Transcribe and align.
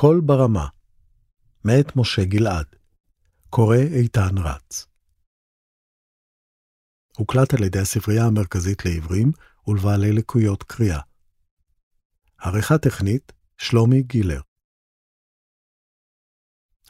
קול 0.00 0.20
ברמה, 0.20 0.68
מאת 1.64 1.96
משה 1.96 2.24
גלעד, 2.24 2.66
קורא 3.50 3.76
איתן 3.76 4.38
רץ. 4.38 4.86
הוקלט 7.16 7.54
על 7.54 7.64
ידי 7.64 7.78
הספרייה 7.78 8.24
המרכזית 8.26 8.84
לעברים 8.84 9.32
ולבעלי 9.68 10.12
לקויות 10.12 10.62
קריאה. 10.62 11.00
עריכה 12.38 12.78
טכנית, 12.78 13.32
שלומי 13.58 14.02
גילר. 14.02 14.40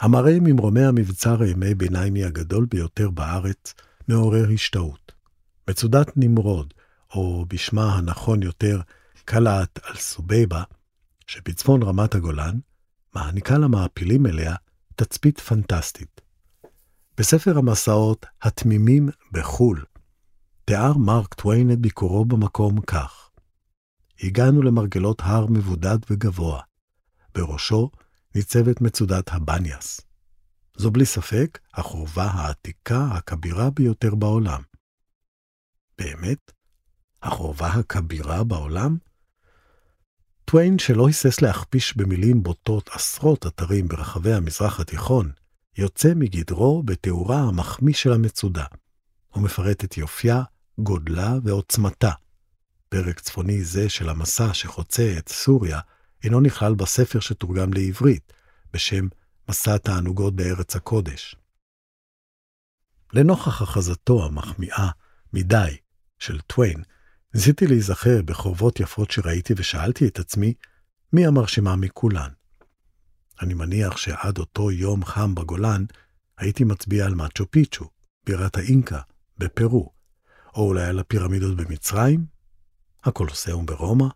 המראה 0.00 0.36
ממרומי 0.40 0.84
המבצר 0.84 1.42
הימי 1.42 1.74
ביניימי 1.74 2.24
הגדול 2.24 2.66
ביותר 2.70 3.10
בארץ 3.10 3.74
מעורר 4.08 4.46
השתאות. 4.54 5.12
מצודת 5.70 6.06
נמרוד, 6.16 6.74
או 7.10 7.46
בשמה 7.48 7.94
הנכון 7.94 8.42
יותר, 8.42 8.80
קלעת 9.24 9.78
על 9.82 9.96
סובייבה, 9.96 10.62
שבצפון 11.26 11.82
רמת 11.82 12.14
הגולן, 12.14 12.58
מעניקה 13.16 13.58
למעפילים 13.58 14.26
אליה 14.26 14.54
תצפית 14.96 15.40
פנטסטית. 15.40 16.20
בספר 17.18 17.58
המסעות 17.58 18.26
"התמימים 18.42 19.08
בחו"ל" 19.32 19.84
תיאר 20.64 20.98
מרק 20.98 21.34
טוויין 21.34 21.72
את 21.72 21.78
ביקורו 21.78 22.24
במקום 22.24 22.80
כך: 22.80 23.30
הגענו 24.22 24.62
למרגלות 24.62 25.22
הר 25.24 25.46
מבודד 25.46 25.98
וגבוה. 26.10 26.60
בראשו 27.34 27.90
ניצבת 28.34 28.80
מצודת 28.80 29.28
הבניאס. 29.28 30.00
זו 30.76 30.90
בלי 30.90 31.06
ספק 31.06 31.58
החורבה 31.74 32.24
העתיקה 32.24 33.08
הכבירה 33.12 33.70
ביותר 33.70 34.14
בעולם. 34.14 34.62
באמת? 35.98 36.52
החורבה 37.22 37.68
הכבירה 37.68 38.44
בעולם? 38.44 38.96
טוויין, 40.50 40.78
שלא 40.78 41.06
היסס 41.06 41.42
להכפיש 41.42 41.96
במילים 41.96 42.42
בוטות 42.42 42.90
עשרות 42.92 43.46
אתרים 43.46 43.88
ברחבי 43.88 44.32
המזרח 44.32 44.80
התיכון, 44.80 45.32
יוצא 45.78 46.12
מגדרו 46.16 46.82
בתיאורה 46.82 47.40
המחמיא 47.40 47.94
של 47.94 48.12
המצודה. 48.12 48.64
הוא 49.28 49.42
מפרט 49.42 49.84
את 49.84 49.96
יופייה, 49.96 50.42
גודלה 50.78 51.34
ועוצמתה. 51.42 52.10
פרק 52.88 53.20
צפוני 53.20 53.64
זה 53.64 53.88
של 53.88 54.08
המסע 54.08 54.54
שחוצה 54.54 55.14
את 55.18 55.28
סוריה 55.28 55.80
אינו 56.24 56.40
נכלל 56.40 56.74
בספר 56.74 57.20
שתורגם 57.20 57.72
לעברית, 57.72 58.32
בשם 58.72 59.08
מסע 59.48 59.78
תענוגות 59.78 60.36
בארץ 60.36 60.76
הקודש. 60.76 61.36
לנוכח 63.12 63.62
הכרזתו 63.62 64.24
המחמיאה 64.24 64.88
מדי 65.32 65.76
של 66.18 66.40
טוויין, 66.40 66.82
ניסיתי 67.36 67.66
להיזכר 67.66 68.22
בחורבות 68.24 68.80
יפות 68.80 69.10
שראיתי 69.10 69.54
ושאלתי 69.56 70.06
את 70.08 70.18
עצמי, 70.18 70.54
מי 71.12 71.26
המרשימה 71.26 71.76
מכולן? 71.76 72.28
אני 73.42 73.54
מניח 73.54 73.96
שעד 73.96 74.38
אותו 74.38 74.70
יום 74.70 75.04
חם 75.04 75.34
בגולן, 75.34 75.84
הייתי 76.38 76.64
מצביע 76.64 77.06
על 77.06 77.14
מאצ'ו 77.14 77.50
פיצ'ו, 77.50 77.90
בירת 78.26 78.56
האינקה, 78.56 79.00
בפרו, 79.38 79.90
או 80.54 80.68
אולי 80.68 80.84
על 80.84 80.98
הפירמידות 80.98 81.56
במצרים, 81.56 82.26
הקולוסיאום 83.04 83.66
ברומא, 83.66 84.08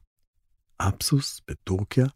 אפסוס 0.79 1.41
בטורקיה. 1.51 2.07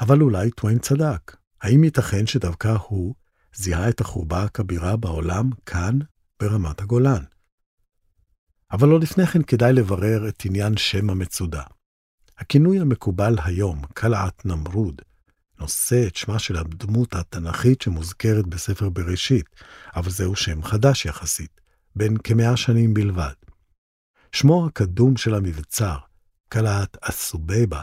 אבל 0.00 0.20
אולי 0.20 0.50
טוויין 0.50 0.78
צדק, 0.78 1.36
האם 1.62 1.84
ייתכן 1.84 2.26
שדווקא 2.26 2.76
הוא 2.88 3.14
זיהה 3.54 3.88
את 3.88 4.00
החורבה 4.00 4.42
הכבירה 4.42 4.96
בעולם 4.96 5.50
כאן, 5.66 5.98
ברמת 6.40 6.80
הגולן? 6.80 7.24
אבל 8.72 8.88
לא 8.88 9.00
לפני 9.00 9.26
כן 9.26 9.42
כדאי 9.42 9.72
לברר 9.72 10.28
את 10.28 10.42
עניין 10.44 10.76
שם 10.76 11.10
המצודה. 11.10 11.62
הכינוי 12.38 12.80
המקובל 12.80 13.36
היום, 13.44 13.82
קלעת 13.94 14.46
נמרוד, 14.46 15.02
נושא 15.60 16.06
את 16.06 16.16
שמה 16.16 16.38
של 16.38 16.56
הדמות 16.56 17.14
התנ"כית 17.14 17.82
שמוזכרת 17.82 18.46
בספר 18.46 18.88
בראשית, 18.88 19.46
אבל 19.96 20.10
זהו 20.10 20.36
שם 20.36 20.62
חדש 20.62 21.06
יחסית, 21.06 21.60
בן 21.96 22.16
כמאה 22.16 22.56
שנים 22.56 22.94
בלבד. 22.94 23.32
שמו 24.32 24.66
הקדום 24.66 25.16
של 25.16 25.34
המבצר, 25.34 25.96
קלעת 26.48 26.96
אסובבה, 27.00 27.80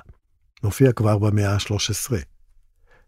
מופיע 0.63 0.91
כבר 0.91 1.17
במאה 1.17 1.53
ה-13. 1.53 2.13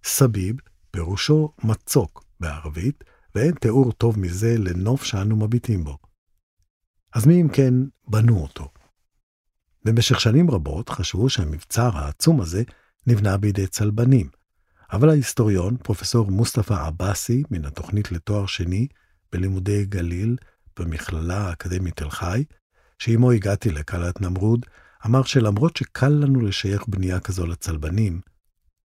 סביב, 0.03 0.55
פירושו 0.91 1.53
מצוק 1.63 2.23
בערבית, 2.39 3.03
ואין 3.35 3.51
תיאור 3.51 3.91
טוב 3.91 4.19
מזה 4.19 4.55
לנוף 4.57 5.03
שאנו 5.03 5.35
מביטים 5.35 5.83
בו. 5.83 5.97
אז 7.15 7.25
מי 7.25 7.41
אם 7.41 7.49
כן 7.49 7.73
בנו 8.07 8.37
אותו? 8.41 8.69
במשך 9.85 10.19
שנים 10.19 10.51
רבות 10.51 10.89
חשבו 10.89 11.29
שהמבצר 11.29 11.97
העצום 11.97 12.41
הזה 12.41 12.63
נבנה 13.07 13.37
בידי 13.37 13.67
צלבנים, 13.67 14.29
אבל 14.91 15.09
ההיסטוריון, 15.09 15.77
פרופסור 15.77 16.31
מוסטפא 16.31 16.73
עבאסי, 16.73 17.43
מן 17.51 17.65
התוכנית 17.65 18.11
לתואר 18.11 18.45
שני 18.45 18.87
בלימודי 19.31 19.85
גליל 19.85 20.35
במכללה 20.79 21.37
האקדמית 21.37 21.95
תל 21.95 22.09
חי, 22.09 22.43
שעימו 22.99 23.31
הגעתי 23.31 23.71
לקלת 23.71 24.21
נמרוד, 24.21 24.65
אמר 25.05 25.23
שלמרות 25.23 25.77
שקל 25.77 26.09
לנו 26.09 26.41
לשייך 26.41 26.87
בנייה 26.87 27.19
כזו 27.19 27.45
לצלבנים, 27.45 28.21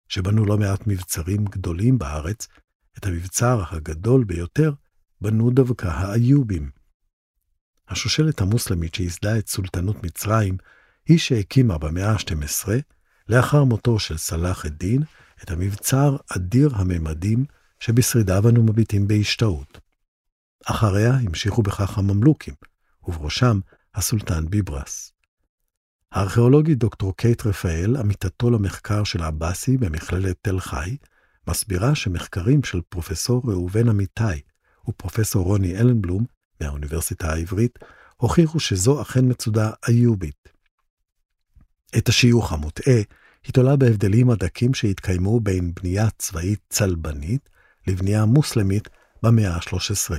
שבנו 0.08 0.46
לא 0.46 0.58
מעט 0.58 0.88
מבצרים 0.88 1.46
גדולים 1.46 1.98
בארץ, 1.98 2.48
את 2.98 3.06
המבצר 3.06 3.64
הגדול 3.72 4.24
ביותר 4.24 4.74
בנו 5.22 5.52
דווקא 5.52 5.88
האיובים. 5.88 6.79
השושלת 7.90 8.42
המוסלמית 8.42 8.96
שייסדה 8.96 9.38
את 9.38 9.48
סולטנות 9.48 10.04
מצרים, 10.04 10.58
היא 11.06 11.18
שהקימה 11.18 11.78
במאה 11.78 12.12
ה-12, 12.12 12.68
לאחר 13.30 13.64
מותו 13.64 14.00
של 14.00 14.18
סלאח 14.18 14.66
א-דין, 14.66 15.04
את 15.44 15.52
המבצר 15.52 16.18
אדיר 16.36 16.70
הממדים 16.76 17.46
שבשרידיו 17.80 18.50
אנו 18.50 18.64
מביטים 18.64 19.08
בהשתאות. 19.08 19.80
אחריה 20.66 21.14
המשיכו 21.14 21.62
בכך 21.62 21.98
הממלוכים, 21.98 22.54
ובראשם 23.08 23.60
הסולטן 23.96 24.50
ביברס. 24.50 25.14
הארכיאולוגית 26.12 26.78
דוקטור 26.78 27.16
קייט 27.18 27.46
רפאל, 27.46 27.96
עמיתתו 27.98 28.52
למחקר 28.52 29.04
של 29.04 29.24
עבאסי 29.24 29.78
במכללת 29.78 30.38
תל 30.42 30.60
חי, 30.60 30.98
מסבירה 31.48 31.96
שמחקרים 31.96 32.64
של 32.64 32.82
פרופסור 32.90 33.42
ראובן 33.46 33.90
אמיתי 33.90 34.42
ופרופסור 34.90 35.46
רוני 35.46 35.78
אלנבלום 35.78 36.26
מהאוניברסיטה 36.62 37.34
העברית, 37.34 37.80
הוכיחו 38.18 38.60
שזו 38.60 39.02
אכן 39.02 39.26
מצודה 39.26 39.72
איובית. 39.88 40.50
את 41.98 42.10
השיוך 42.10 42.54
המוטעה 42.54 43.02
היא 43.44 43.54
תולה 43.54 43.76
בהבדלים 43.76 44.30
הדקים 44.30 44.74
שהתקיימו 44.74 45.40
בין 45.40 45.74
בנייה 45.74 46.10
צבאית 46.18 46.60
צלבנית 46.70 47.50
לבנייה 47.88 48.26
מוסלמית 48.26 48.90
במאה 49.24 49.56
ה-13. 49.56 50.16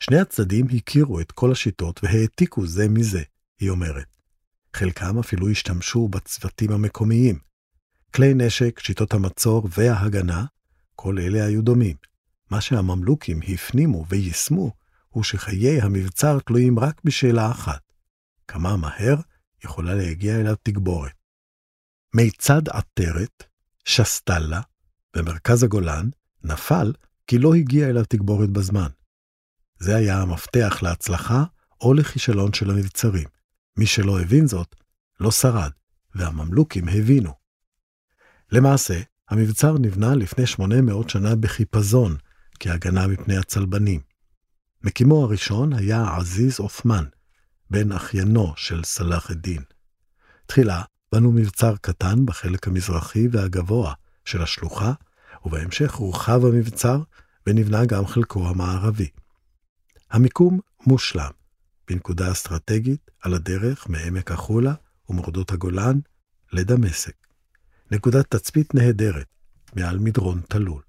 שני 0.00 0.18
הצדדים 0.18 0.66
הכירו 0.76 1.20
את 1.20 1.32
כל 1.32 1.52
השיטות 1.52 2.00
והעתיקו 2.04 2.66
זה 2.66 2.88
מזה, 2.88 3.22
היא 3.60 3.70
אומרת. 3.70 4.16
חלקם 4.74 5.18
אפילו 5.18 5.48
השתמשו 5.50 6.08
בצוותים 6.08 6.72
המקומיים. 6.72 7.38
כלי 8.14 8.34
נשק, 8.34 8.80
שיטות 8.80 9.14
המצור 9.14 9.68
וההגנה, 9.70 10.44
כל 10.96 11.18
אלה 11.18 11.44
היו 11.44 11.62
דומים. 11.62 11.96
מה 12.50 12.60
שהממלוכים 12.60 13.40
הפנימו 13.48 14.04
ויישמו, 14.08 14.72
הוא 15.14 15.24
שחיי 15.24 15.80
המבצר 15.80 16.38
תלויים 16.38 16.78
רק 16.78 17.00
בשאלה 17.04 17.50
אחת, 17.50 17.92
כמה 18.48 18.76
מהר 18.76 19.16
יכולה 19.64 19.94
להגיע 19.94 20.40
אליו 20.40 20.54
תגבורת. 20.62 21.12
מיצד 22.14 22.68
עטרת, 22.68 23.42
שסטלה, 23.84 24.60
במרכז 25.16 25.62
הגולן, 25.62 26.08
נפל 26.44 26.92
כי 27.26 27.38
לא 27.38 27.54
הגיע 27.54 27.88
אליו 27.88 28.04
תגבורת 28.08 28.50
בזמן. 28.50 28.88
זה 29.78 29.96
היה 29.96 30.22
המפתח 30.22 30.78
להצלחה 30.82 31.44
או 31.80 31.94
לכישלון 31.94 32.52
של 32.52 32.70
המבצרים. 32.70 33.28
מי 33.76 33.86
שלא 33.86 34.20
הבין 34.20 34.46
זאת, 34.46 34.76
לא 35.20 35.30
שרד, 35.30 35.70
והממלוכים 36.14 36.88
הבינו. 36.88 37.34
למעשה, 38.52 39.00
המבצר 39.28 39.78
נבנה 39.78 40.14
לפני 40.14 40.46
800 40.46 41.10
שנה 41.10 41.36
בחיפזון, 41.36 42.16
כהגנה 42.60 43.06
מפני 43.06 43.36
הצלבנים. 43.36 44.13
מקימו 44.84 45.24
הראשון 45.24 45.72
היה 45.72 46.16
עזיז 46.16 46.58
עות'מן, 46.58 47.04
בן 47.70 47.92
אחיינו 47.92 48.52
של 48.56 48.84
סלאח 48.84 49.30
א-דין. 49.30 49.62
תחילה 50.46 50.82
בנו 51.12 51.32
מבצר 51.32 51.76
קטן 51.76 52.26
בחלק 52.26 52.68
המזרחי 52.68 53.28
והגבוה 53.30 53.94
של 54.24 54.42
השלוחה, 54.42 54.92
ובהמשך 55.44 55.94
הורחב 55.94 56.44
המבצר 56.44 57.02
ונבנה 57.46 57.84
גם 57.84 58.06
חלקו 58.06 58.48
המערבי. 58.48 59.08
המיקום 60.10 60.60
מושלם, 60.86 61.30
בנקודה 61.88 62.32
אסטרטגית 62.32 63.10
על 63.20 63.34
הדרך 63.34 63.88
מעמק 63.88 64.30
החולה 64.30 64.74
ומורדות 65.08 65.52
הגולן 65.52 65.98
לדמשק. 66.52 67.16
נקודת 67.90 68.34
תצפית 68.36 68.74
נהדרת 68.74 69.26
מעל 69.76 69.98
מדרון 69.98 70.40
תלול. 70.48 70.82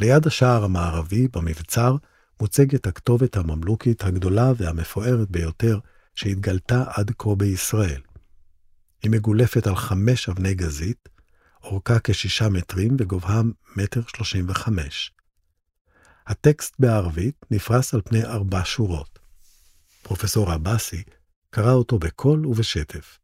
ליד 0.00 0.26
השער 0.26 0.64
המערבי 0.64 1.28
במבצר 1.28 1.96
מוצגת 2.40 2.86
הכתובת 2.86 3.36
הממלוכית 3.36 4.04
הגדולה 4.04 4.52
והמפוארת 4.56 5.30
ביותר 5.30 5.78
שהתגלתה 6.14 6.84
עד 6.86 7.10
כה 7.18 7.34
בישראל. 7.34 8.00
היא 9.02 9.10
מגולפת 9.10 9.66
על 9.66 9.76
חמש 9.76 10.28
אבני 10.28 10.54
גזית, 10.54 11.08
אורכה 11.64 11.98
כשישה 12.04 12.48
מטרים 12.48 12.96
וגובהה 12.98 13.42
מטר 13.76 14.02
שלושים 14.08 14.46
וחמש. 14.48 15.12
הטקסט 16.26 16.74
בערבית 16.78 17.46
נפרס 17.50 17.94
על 17.94 18.00
פני 18.04 18.24
ארבע 18.24 18.60
שורות. 18.64 19.18
פרופסור 20.02 20.50
עבאסי 20.52 21.02
קרא 21.50 21.72
אותו 21.72 21.98
בקול 21.98 22.46
ובשטף. 22.46 23.18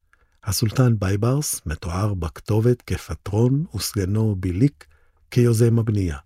הסולטן 0.44 0.98
בייברס 0.98 1.60
מתואר 1.66 2.14
בכתובת 2.14 2.82
כפטרון 2.82 3.64
וסגנו 3.74 4.36
ביליק 4.38 4.86
כיוזם 5.30 5.78
הבנייה. 5.78 6.18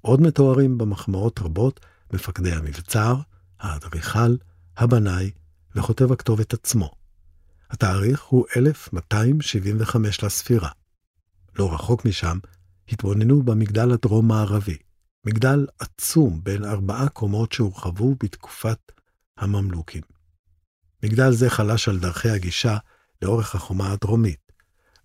עוד 0.00 0.20
מתוארים 0.20 0.78
במחמאות 0.78 1.38
רבות 1.38 1.80
מפקדי 2.12 2.52
המבצר, 2.52 3.16
האדריכל, 3.60 4.36
הבנאי 4.76 5.30
וכותב 5.74 6.12
הכתובת 6.12 6.54
עצמו. 6.54 6.90
התאריך 7.70 8.22
הוא 8.22 8.46
1275 8.56 10.24
לספירה. 10.24 10.70
לא 11.58 11.74
רחוק 11.74 12.04
משם 12.04 12.38
התבוננו 12.88 13.42
במגדל 13.42 13.92
הדרום-מערבי, 13.92 14.76
מגדל 15.24 15.66
עצום 15.78 16.40
בין 16.42 16.64
ארבעה 16.64 17.08
קומות 17.08 17.52
שהורחבו 17.52 18.14
בתקופת 18.22 18.92
הממלוכים. 19.38 20.02
מגדל 21.02 21.32
זה 21.32 21.50
חלש 21.50 21.88
על 21.88 21.98
דרכי 21.98 22.28
הגישה 22.28 22.76
לאורך 23.22 23.54
החומה 23.54 23.92
הדרומית. 23.92 24.52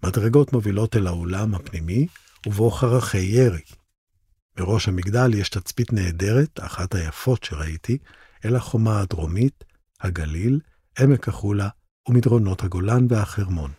מדרגות 0.04 0.54
מובילות 0.54 0.96
אל 0.96 1.08
האולם 1.08 1.56
הפנימי, 1.56 2.08
ובו 2.48 2.72
חרכי 2.72 3.18
ירי. 3.18 3.62
בראש 4.58 4.88
המגדל 4.88 5.34
יש 5.34 5.50
תצפית 5.50 5.94
נהדרת, 5.94 6.60
אחת 6.60 6.96
היפות 6.96 7.44
שראיתי, 7.44 7.98
אל 8.46 8.56
החומה 8.56 9.00
הדרומית, 9.02 9.64
הגליל, 10.02 10.60
עמק 11.00 11.28
החולה 11.28 11.70
ומדרונות 12.10 12.64
הגולן 12.64 13.06
והחרמון. 13.10 13.72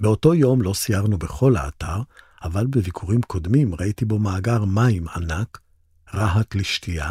באותו 0.00 0.34
יום 0.34 0.62
לא 0.62 0.74
סיירנו 0.74 1.18
בכל 1.18 1.56
האתר, 1.56 2.02
אבל 2.42 2.66
בביקורים 2.66 3.22
קודמים 3.22 3.74
ראיתי 3.74 4.04
בו 4.04 4.18
מאגר 4.18 4.64
מים 4.64 5.08
ענק, 5.08 5.60
רהט 6.14 6.54
לשתייה, 6.54 7.10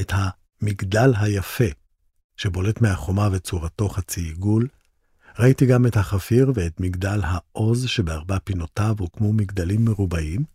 את 0.00 0.12
המגדל 0.14 1.12
היפה, 1.16 1.64
שבולט 2.36 2.80
מהחומה 2.80 3.28
וצורתו 3.32 3.88
חצי 3.88 4.20
עיגול. 4.20 4.68
ראיתי 5.38 5.66
גם 5.66 5.86
את 5.86 5.96
החפיר 5.96 6.52
ואת 6.54 6.80
מגדל 6.80 7.20
העוז 7.24 7.86
שבארבע 7.88 8.38
פינותיו 8.44 8.94
הוקמו 8.98 9.32
מגדלים 9.32 9.84
מרובעים, 9.84 10.51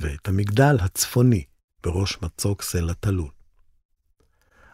ואת 0.00 0.28
המגדל 0.28 0.76
הצפוני 0.80 1.44
בראש 1.82 2.18
מצוק 2.22 2.62
סלע 2.62 2.92
תלול. 3.00 3.30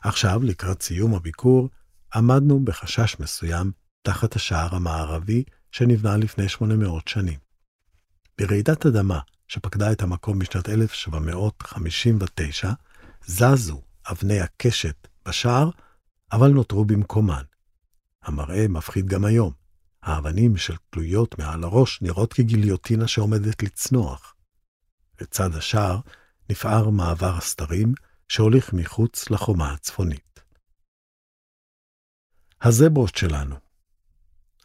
עכשיו, 0.02 0.42
לקראת 0.42 0.82
סיום 0.82 1.14
הביקור, 1.14 1.68
עמדנו 2.14 2.64
בחשש 2.64 3.16
מסוים 3.20 3.72
תחת 4.02 4.36
השער 4.36 4.74
המערבי 4.74 5.44
שנבנה 5.72 6.16
לפני 6.16 6.48
800 6.48 7.08
שנים. 7.08 7.38
ברעידת 8.38 8.86
אדמה 8.86 9.20
שפקדה 9.48 9.92
את 9.92 10.02
המקום 10.02 10.38
בשנת 10.38 10.68
1759, 10.68 12.72
זזו 13.26 13.82
אבני 14.10 14.40
הקשת 14.40 15.08
בשער, 15.28 15.70
אבל 16.32 16.50
נותרו 16.50 16.84
במקומן. 16.84 17.42
המראה 18.22 18.68
מפחיד 18.68 19.06
גם 19.06 19.24
היום. 19.24 19.52
האבנים 20.02 20.56
של 20.56 20.74
תלויות 20.90 21.38
מעל 21.38 21.64
הראש 21.64 22.02
נראות 22.02 22.32
כגיליוטינה 22.32 23.08
שעומדת 23.08 23.62
לצנוח. 23.62 24.34
לצד 25.20 25.54
השער 25.54 26.00
נפער 26.50 26.90
מעבר 26.90 27.36
הסתרים 27.36 27.94
שהוליך 28.28 28.72
מחוץ 28.72 29.30
לחומה 29.30 29.72
הצפונית. 29.72 30.40
הזברות 32.62 33.14
שלנו 33.16 33.56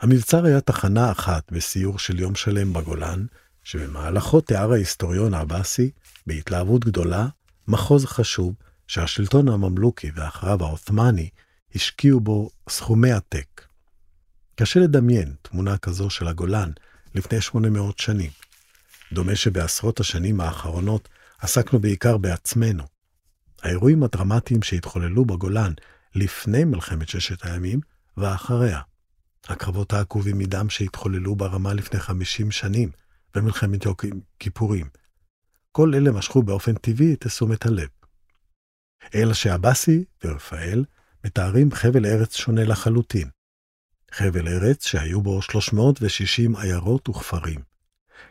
המבצר 0.02 0.46
היה 0.46 0.62
תחנה 0.62 1.12
אחת 1.12 1.52
בסיור 1.52 2.00
של 2.00 2.20
יום 2.20 2.36
שלם 2.36 2.74
בגולן, 2.74 3.26
שבמהלכו 3.64 4.42
תיאר 4.42 4.72
ההיסטוריון 4.72 5.34
העבאסי, 5.34 5.92
בהתלהבות 6.28 6.86
גדולה, 6.86 7.28
מחוז 7.68 8.06
חשוב 8.06 8.56
שהשלטון 8.88 9.48
הממלוכי 9.50 10.12
ואחריו 10.16 10.64
העות'מאני 10.64 11.30
השקיעו 11.76 12.20
בו 12.20 12.50
סכומי 12.70 13.12
עתק. 13.12 13.62
קשה 14.56 14.80
לדמיין 14.80 15.36
תמונה 15.42 15.78
כזו 15.78 16.10
של 16.10 16.28
הגולן 16.28 16.72
לפני 17.16 17.42
800 17.42 18.00
שנים. 18.00 18.32
דומה 19.16 19.36
שבעשרות 19.36 20.00
השנים 20.00 20.42
האחרונות 20.42 21.10
עסקנו 21.40 21.80
בעיקר 21.80 22.18
בעצמנו. 22.18 22.84
האירועים 23.64 24.04
הדרמטיים 24.04 24.62
שהתחוללו 24.62 25.26
בגולן 25.26 25.74
לפני 26.16 26.64
מלחמת 26.64 27.10
ששת 27.10 27.46
הימים 27.46 27.80
ואחריה. 28.18 28.82
הקרבות 29.48 29.94
העקובים 29.94 30.38
מדם 30.38 30.70
שהתחוללו 30.70 31.36
ברמה 31.36 31.74
לפני 31.74 32.00
50 32.00 32.52
שנים 32.52 32.92
במלחמת 33.36 33.86
יום 33.86 33.96
כיפורים. 34.40 34.90
כל 35.72 35.96
אלה 35.96 36.12
משכו 36.12 36.44
באופן 36.44 36.74
טבעי 36.74 37.14
את 37.14 37.28
תשומת 37.28 37.66
הלב. 37.66 37.88
אלא 39.16 39.34
שעבאסי 39.34 40.04
ורפאל 40.24 40.86
מתארים 41.26 41.72
חבל 41.72 42.06
ארץ 42.06 42.36
שונה 42.36 42.64
לחלוטין. 42.64 43.30
חבל 44.12 44.48
ארץ 44.48 44.86
שהיו 44.86 45.22
בו 45.22 45.42
360 45.42 46.56
עיירות 46.56 47.10
וכפרים. 47.10 47.75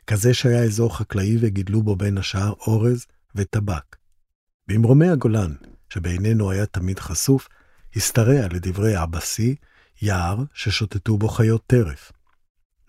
כזה 0.06 0.34
שהיה 0.34 0.64
אזור 0.64 0.96
חקלאי 0.96 1.36
וגידלו 1.40 1.82
בו 1.82 1.96
בין 1.96 2.18
השאר 2.18 2.52
אורז 2.66 3.06
וטבק. 3.34 3.96
במרומי 4.68 5.08
הגולן, 5.08 5.52
שבינינו 5.88 6.50
היה 6.50 6.66
תמיד 6.66 6.98
חשוף, 6.98 7.48
השתרע 7.96 8.48
לדברי 8.48 8.96
עבאסי 8.96 9.54
יער 10.02 10.36
ששוטטו 10.54 11.18
בו 11.18 11.28
חיות 11.28 11.62
טרף. 11.66 12.12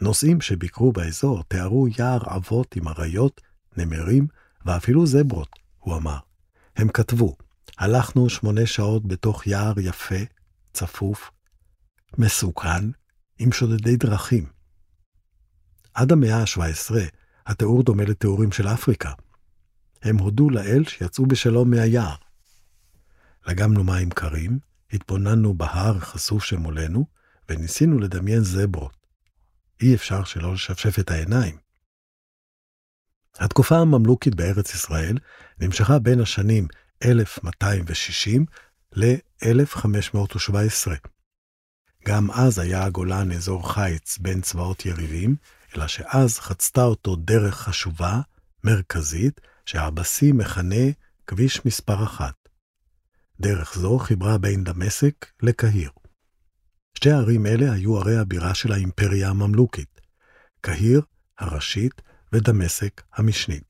נוסעים 0.01 0.41
שביקרו 0.41 0.91
באזור 0.91 1.43
תיארו 1.43 1.87
יער 1.99 2.35
אבות 2.35 2.75
עם 2.75 2.87
אריות, 2.87 3.41
נמרים 3.77 4.27
ואפילו 4.65 5.05
זברות, 5.05 5.49
הוא 5.79 5.95
אמר. 5.95 6.17
הם 6.75 6.89
כתבו, 6.89 7.35
הלכנו 7.77 8.29
שמונה 8.29 8.65
שעות 8.65 9.07
בתוך 9.07 9.47
יער 9.47 9.73
יפה, 9.79 10.23
צפוף, 10.73 11.31
מסוכן, 12.17 12.89
עם 13.39 13.51
שודדי 13.51 13.95
דרכים. 13.95 14.54
עד 15.95 16.11
המאה 16.11 16.37
ה-17, 16.37 16.95
התיאור 17.45 17.83
דומה 17.83 18.03
לתיאורים 18.03 18.51
של 18.51 18.67
אפריקה. 18.67 19.11
הם 20.03 20.17
הודו 20.17 20.49
לאל 20.49 20.83
שיצאו 20.83 21.25
בשלום 21.25 21.71
מהיער. 21.71 22.15
לגמנו 23.47 23.83
מים 23.83 24.09
קרים, 24.09 24.59
התבוננו 24.93 25.53
בהר 25.53 25.99
חשוף 25.99 26.43
שמולנו, 26.43 27.05
וניסינו 27.49 27.99
לדמיין 27.99 28.39
זברות. 28.39 28.97
אי 29.81 29.95
אפשר 29.95 30.23
שלא 30.23 30.53
לשפשף 30.53 30.99
את 30.99 31.11
העיניים. 31.11 31.57
התקופה 33.35 33.77
הממלוכית 33.77 34.35
בארץ 34.35 34.73
ישראל 34.73 35.17
נמשכה 35.59 35.99
בין 35.99 36.21
השנים 36.21 36.67
1260 37.03 38.45
ל-1517. 38.93 40.91
גם 42.07 42.31
אז 42.31 42.59
היה 42.59 42.83
הגולן 42.83 43.31
אזור 43.31 43.73
חיץ 43.73 44.17
בין 44.17 44.41
צבאות 44.41 44.85
יריבים, 44.85 45.35
אלא 45.75 45.87
שאז 45.87 46.39
חצתה 46.39 46.83
אותו 46.83 47.15
דרך 47.15 47.55
חשובה, 47.55 48.21
מרכזית, 48.63 49.41
שהבסי 49.65 50.31
מכנה 50.31 50.85
כביש 51.27 51.65
מספר 51.65 52.03
אחת. 52.03 52.35
דרך 53.39 53.75
זו 53.75 53.99
חיברה 53.99 54.37
בין 54.37 54.63
דמשק 54.63 55.25
לקהיר. 55.41 55.89
שתי 56.97 57.11
ערים 57.11 57.45
אלה 57.45 57.73
היו 57.73 57.97
ערי 57.97 58.17
הבירה 58.17 58.55
של 58.55 58.71
האימפריה 58.71 59.29
הממלוכית, 59.29 60.01
קהיר 60.61 61.01
הראשית 61.39 62.01
ודמשק 62.33 63.01
המשנית. 63.13 63.63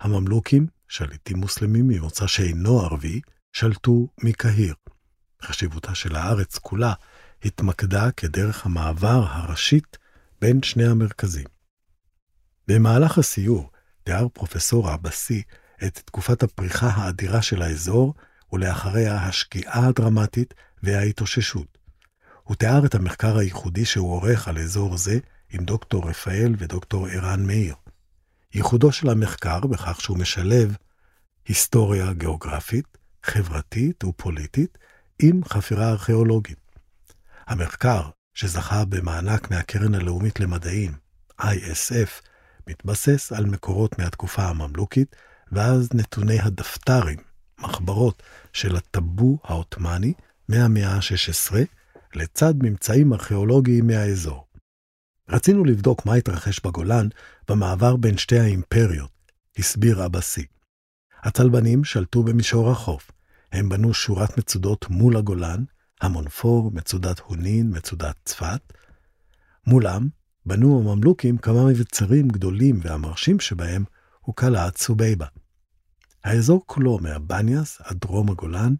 הממלוכים, 0.00 0.66
שליטים 0.88 1.36
מוסלמים 1.36 1.88
ממוצא 1.88 2.26
שאינו 2.26 2.80
ערבי, 2.80 3.20
שלטו 3.52 4.08
מקהיר. 4.22 4.74
חשיבותה 5.42 5.94
של 5.94 6.16
הארץ 6.16 6.58
כולה 6.58 6.92
התמקדה 7.44 8.10
כדרך 8.10 8.66
המעבר 8.66 9.24
הראשית 9.28 9.98
בין 10.40 10.62
שני 10.62 10.86
המרכזים. 10.86 11.46
במהלך 12.68 13.18
הסיור 13.18 13.70
תיאר 14.04 14.28
פרופסור 14.28 14.90
עבאסי 14.90 15.42
את 15.84 15.98
תקופת 16.04 16.42
הפריחה 16.42 16.88
האדירה 16.88 17.42
של 17.42 17.62
האזור, 17.62 18.14
ולאחריה 18.52 19.16
השקיעה 19.16 19.86
הדרמטית 19.86 20.54
וההתאוששות. 20.82 21.78
הוא 22.42 22.56
תיאר 22.56 22.86
את 22.86 22.94
המחקר 22.94 23.38
הייחודי 23.38 23.84
שהוא 23.84 24.12
עורך 24.12 24.48
על 24.48 24.58
אזור 24.58 24.96
זה 24.96 25.18
עם 25.50 25.64
דוקטור 25.64 26.08
רפאל 26.08 26.54
ודוקטור 26.58 27.06
ערן 27.06 27.46
מאיר. 27.46 27.74
ייחודו 28.54 28.92
של 28.92 29.08
המחקר 29.10 29.60
בכך 29.60 30.00
שהוא 30.00 30.18
משלב 30.18 30.76
היסטוריה 31.44 32.12
גיאוגרפית, 32.12 32.98
חברתית 33.22 34.04
ופוליטית 34.04 34.78
עם 35.22 35.44
חפירה 35.44 35.88
ארכיאולוגית. 35.88 36.58
המחקר, 37.46 38.10
שזכה 38.38 38.84
במענק 38.84 39.50
מהקרן 39.50 39.94
הלאומית 39.94 40.40
למדעים, 40.40 40.92
ISF, 41.40 42.22
מתבסס 42.68 43.32
על 43.32 43.44
מקורות 43.46 43.98
מהתקופה 43.98 44.42
הממלוכית, 44.42 45.16
ואז 45.52 45.88
נתוני 45.94 46.40
הדפתרים, 46.40 47.18
מחברות 47.58 48.22
של 48.52 48.76
הטאבו 48.76 49.38
העות'מאני 49.44 50.12
מהמאה 50.48 50.88
ה-16, 50.88 51.54
לצד 52.14 52.54
ממצאים 52.62 53.12
ארכיאולוגיים 53.12 53.86
מהאזור. 53.86 54.46
רצינו 55.28 55.64
לבדוק 55.64 56.06
מה 56.06 56.14
התרחש 56.14 56.60
בגולן 56.60 57.08
במעבר 57.48 57.96
בין 57.96 58.18
שתי 58.18 58.38
האימפריות, 58.38 59.10
הסביר 59.58 60.06
אבסי. 60.06 60.46
הצלבנים 61.22 61.84
שלטו 61.84 62.22
במישור 62.22 62.70
החוף. 62.70 63.10
הם 63.52 63.68
בנו 63.68 63.94
שורת 63.94 64.38
מצודות 64.38 64.90
מול 64.90 65.16
הגולן, 65.16 65.64
המונפור, 66.00 66.70
מצודת 66.74 67.18
הונין, 67.18 67.76
מצודת 67.76 68.16
צפת. 68.24 68.60
מולם 69.66 70.08
בנו 70.46 70.80
הממלוכים 70.80 71.38
כמה 71.38 71.64
מבצרים 71.64 72.28
גדולים 72.28 72.80
והמרשים 72.82 73.40
שבהם 73.40 73.84
הוא 74.20 74.34
קלעת 74.34 74.76
סובייבה. 74.76 75.26
האזור 76.24 76.62
כולו 76.66 76.98
מהבניאס 76.98 77.80
עד 77.84 77.98
דרום 77.98 78.30
הגולן 78.30 78.74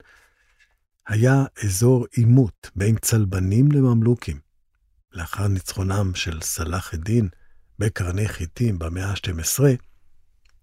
היה 1.06 1.44
אזור 1.64 2.06
עימות 2.12 2.70
בין 2.76 2.96
צלבנים 2.96 3.72
לממלוכים. 3.72 4.40
לאחר 5.12 5.48
ניצחונם 5.48 6.14
של 6.14 6.40
סלאח 6.40 6.94
א-דין 6.94 7.28
בקרני 7.78 8.28
חיטים 8.28 8.78
במאה 8.78 9.06
ה-12, 9.06 9.64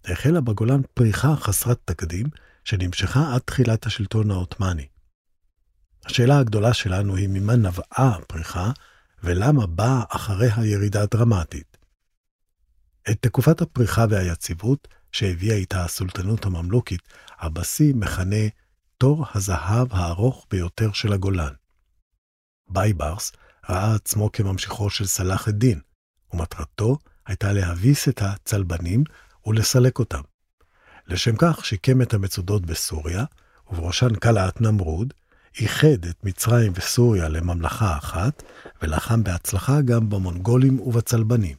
החלה 0.04 0.40
בגולן 0.40 0.80
פריחה 0.94 1.36
חסרת 1.36 1.78
תקדים 1.84 2.26
שנמשכה 2.64 3.34
עד 3.34 3.40
תחילת 3.40 3.86
השלטון 3.86 4.30
העות'מאני. 4.30 4.86
השאלה 6.06 6.38
הגדולה 6.38 6.74
שלנו 6.74 7.16
היא 7.16 7.28
ממה 7.28 7.56
נבעה 7.56 8.16
הפריחה 8.16 8.70
ולמה 9.22 9.66
באה 9.66 10.02
אחריה 10.08 10.54
ירידה 10.64 11.06
דרמטית. 11.06 11.76
את 13.10 13.16
תקופת 13.20 13.60
הפריחה 13.60 14.04
והיציבות 14.10 14.88
שהביאה 15.12 15.56
איתה 15.56 15.84
הסולטנות 15.84 16.46
הממלוכית, 16.46 17.00
הבסי 17.38 17.92
מכנה 17.94 18.46
תור 18.98 19.26
הזהב 19.34 19.88
הארוך 19.90 20.46
ביותר 20.50 20.92
של 20.92 21.12
הגולן. 21.12 21.52
בייברס 22.68 23.32
ראה 23.68 23.94
עצמו 23.94 24.32
כממשיכו 24.32 24.90
של 24.90 25.06
סלאח 25.06 25.48
א-דין, 25.48 25.80
ומטרתו 26.32 26.98
הייתה 27.26 27.52
להביס 27.52 28.08
את 28.08 28.22
הצלבנים 28.22 29.04
ולסלק 29.46 29.98
אותם. 29.98 30.22
לשם 31.06 31.36
כך 31.38 31.64
שיקם 31.64 32.02
את 32.02 32.14
המצודות 32.14 32.66
בסוריה, 32.66 33.24
ובראשן 33.70 34.14
קלעת 34.14 34.60
נמרוד, 34.60 35.14
איחד 35.60 36.04
את 36.10 36.24
מצרים 36.24 36.72
וסוריה 36.74 37.28
לממלכה 37.28 37.98
אחת, 37.98 38.42
ולחם 38.82 39.24
בהצלחה 39.24 39.80
גם 39.80 40.08
במונגולים 40.08 40.80
ובצלבנים. 40.80 41.56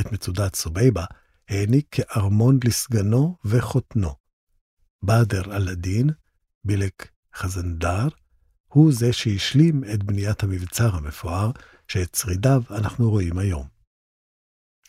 את 0.00 0.12
מצודת 0.12 0.54
סובייבה 0.54 1.04
העניק 1.48 1.86
כארמון 1.90 2.58
לסגנו 2.64 3.36
וחותנו. 3.44 4.14
באדר 5.02 5.56
אל-דין, 5.56 6.10
בילק 6.64 7.08
חזנדר, 7.34 8.08
הוא 8.68 8.92
זה 8.92 9.12
שהשלים 9.12 9.84
את 9.94 10.02
בניית 10.02 10.42
המבצר 10.42 10.94
המפואר, 10.96 11.50
שאת 11.88 12.14
שרידיו 12.14 12.62
אנחנו 12.70 13.10
רואים 13.10 13.38
היום. 13.38 13.66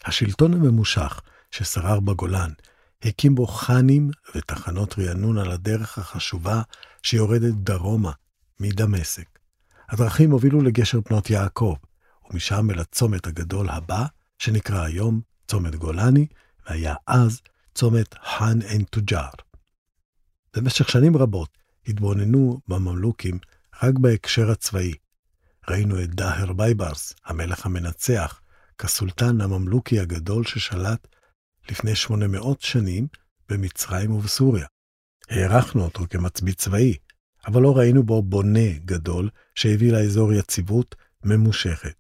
השלטון 0.05 0.53
הממושך 0.53 1.22
ששרר 1.51 2.00
בגולן 2.00 2.51
הקים 3.05 3.36
בו 3.36 3.48
חאנים 3.48 4.12
ותחנות 4.36 5.00
רענון 5.00 5.38
על 5.38 5.51
הדרך 5.51 5.98
החשובה 5.98 6.62
שיורדת 7.03 7.53
דרומה 7.53 8.12
מדמשק. 8.60 9.39
הדרכים 9.89 10.31
הובילו 10.31 10.62
לגשר 10.62 11.00
בנות 11.10 11.29
יעקב, 11.29 11.75
ומשם 12.29 12.72
אל 12.72 12.79
הצומת 12.79 13.27
הגדול 13.27 13.69
הבא, 13.69 14.05
שנקרא 14.39 14.83
היום 14.86 15.22
צומת 15.48 15.75
גולני, 15.75 16.27
והיה 16.67 16.95
אז 17.07 17.41
צומת 17.75 18.15
חאן 18.24 18.62
עין 18.62 18.83
תוג'אר. 18.83 19.29
במשך 20.55 20.89
שנים 20.89 21.17
רבות 21.17 21.57
התבוננו 21.88 22.60
בממלוכים 22.67 23.39
רק 23.83 23.93
בהקשר 23.93 24.51
הצבאי. 24.51 24.93
ראינו 25.69 26.03
את 26.03 26.15
דאהר 26.15 26.53
בייברס, 26.53 27.13
המלך 27.25 27.65
המנצח, 27.65 28.41
כסולטן 28.77 29.41
הממלוכי 29.41 30.00
הגדול 30.00 30.45
ששלט 30.45 31.07
לפני 31.72 31.96
800 31.96 32.62
שנים 32.62 33.08
במצרים 33.50 34.12
ובסוריה. 34.12 34.67
הערכנו 35.29 35.84
אותו 35.84 36.05
כמצביא 36.10 36.53
צבאי, 36.53 36.98
אבל 37.48 37.62
לא 37.62 37.77
ראינו 37.77 38.03
בו 38.03 38.22
בונה 38.22 38.74
גדול 38.86 39.29
שהביא 39.55 39.91
לאזור 39.91 40.34
יציבות 40.34 40.96
ממושכת. 41.24 41.96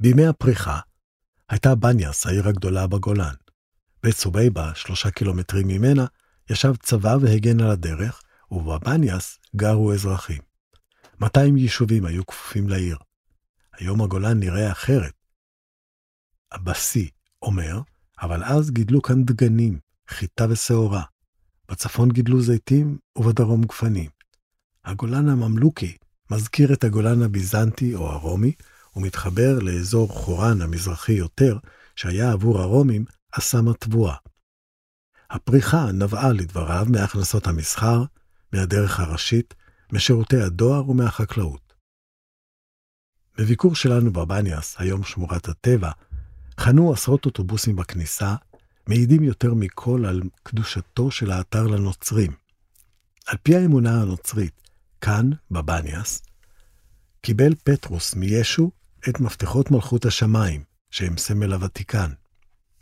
בימי 0.00 0.26
הפריחה 0.26 0.80
הייתה 1.48 1.74
בניאס 1.74 2.26
העיר 2.26 2.48
הגדולה 2.48 2.86
בגולן. 2.86 3.34
בית 4.02 4.16
סובייבה, 4.16 4.74
שלושה 4.74 5.10
קילומטרים 5.10 5.68
ממנה, 5.68 6.06
ישב 6.50 6.76
צבא 6.76 7.16
והגן 7.20 7.60
על 7.60 7.70
הדרך, 7.70 8.22
ובבניאס 8.50 9.38
גרו 9.56 9.92
אזרחים. 9.92 10.42
200 11.20 11.56
יישובים 11.56 12.04
היו 12.04 12.26
כפופים 12.26 12.68
לעיר. 12.68 12.96
היום 13.72 14.02
הגולן 14.02 14.40
נראה 14.40 14.72
אחרת. 14.72 15.12
הבשיא 16.52 17.08
אומר 17.42 17.80
אבל 18.22 18.44
אז 18.44 18.70
גידלו 18.70 19.02
כאן 19.02 19.24
דגנים, 19.24 19.78
חיטה 20.08 20.46
ושעורה. 20.50 21.02
בצפון 21.68 22.10
גידלו 22.10 22.42
זיתים 22.42 22.98
ובדרום 23.16 23.62
גפנים. 23.62 24.10
הגולן 24.84 25.28
הממלוכי 25.28 25.96
מזכיר 26.30 26.72
את 26.72 26.84
הגולן 26.84 27.22
הביזנטי 27.22 27.94
או 27.94 28.08
הרומי, 28.08 28.52
ומתחבר 28.96 29.58
לאזור 29.58 30.08
חורן 30.08 30.62
המזרחי 30.62 31.12
יותר, 31.12 31.58
שהיה 31.96 32.32
עבור 32.32 32.58
הרומים 32.58 33.04
אסם 33.30 33.68
התבואה. 33.68 34.16
הפריחה 35.30 35.92
נבעה 35.92 36.32
לדבריו 36.32 36.86
מהכנסות 36.88 37.46
המסחר, 37.46 38.04
מהדרך 38.52 39.00
הראשית, 39.00 39.54
משירותי 39.92 40.40
הדואר 40.40 40.90
ומהחקלאות. 40.90 41.74
בביקור 43.38 43.74
שלנו 43.74 44.12
בבניאס, 44.12 44.76
היום 44.78 45.04
שמורת 45.04 45.48
הטבע, 45.48 45.90
חנו 46.60 46.92
עשרות 46.92 47.26
אוטובוסים 47.26 47.76
בכניסה, 47.76 48.34
מעידים 48.86 49.22
יותר 49.22 49.54
מכל 49.54 50.04
על 50.06 50.22
קדושתו 50.42 51.10
של 51.10 51.30
האתר 51.30 51.66
לנוצרים. 51.66 52.32
על 53.26 53.38
פי 53.42 53.56
האמונה 53.56 54.02
הנוצרית, 54.02 54.62
כאן, 55.00 55.30
בבניאס, 55.50 56.22
קיבל 57.20 57.54
פטרוס 57.64 58.14
מישו 58.14 58.70
את 59.08 59.20
מפתחות 59.20 59.70
מלכות 59.70 60.04
השמיים, 60.04 60.64
שהם 60.90 61.16
סמל 61.18 61.52
הוותיקן. 61.52 62.10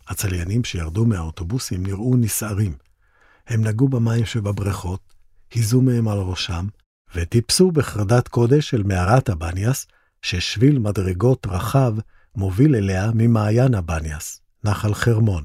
הצליינים 0.08 0.64
שירדו 0.64 1.06
מהאוטובוסים 1.06 1.86
נראו 1.86 2.16
נסערים. 2.16 2.76
הם 3.46 3.64
נגעו 3.64 3.88
במים 3.88 4.26
שבבריכות, 4.26 5.14
היזו 5.54 5.80
מהם 5.80 6.08
על 6.08 6.18
ראשם, 6.18 6.66
וטיפסו 7.14 7.70
בחרדת 7.70 8.28
קודש 8.28 8.74
אל 8.74 8.82
מערת 8.82 9.28
הבניאס, 9.28 9.86
ששביל 10.22 10.78
מדרגות 10.78 11.46
רחב 11.46 11.94
מוביל 12.36 12.76
אליה 12.76 13.10
ממעיין 13.14 13.74
הבניאס, 13.74 14.40
נחל 14.64 14.94
חרמון. 14.94 15.44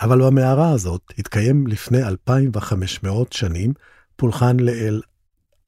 אבל 0.00 0.22
במערה 0.22 0.70
הזאת 0.70 1.12
התקיים 1.18 1.66
לפני 1.66 2.02
2,500 2.02 3.32
שנים 3.32 3.72
פולחן 4.16 4.60
לאל 4.60 5.00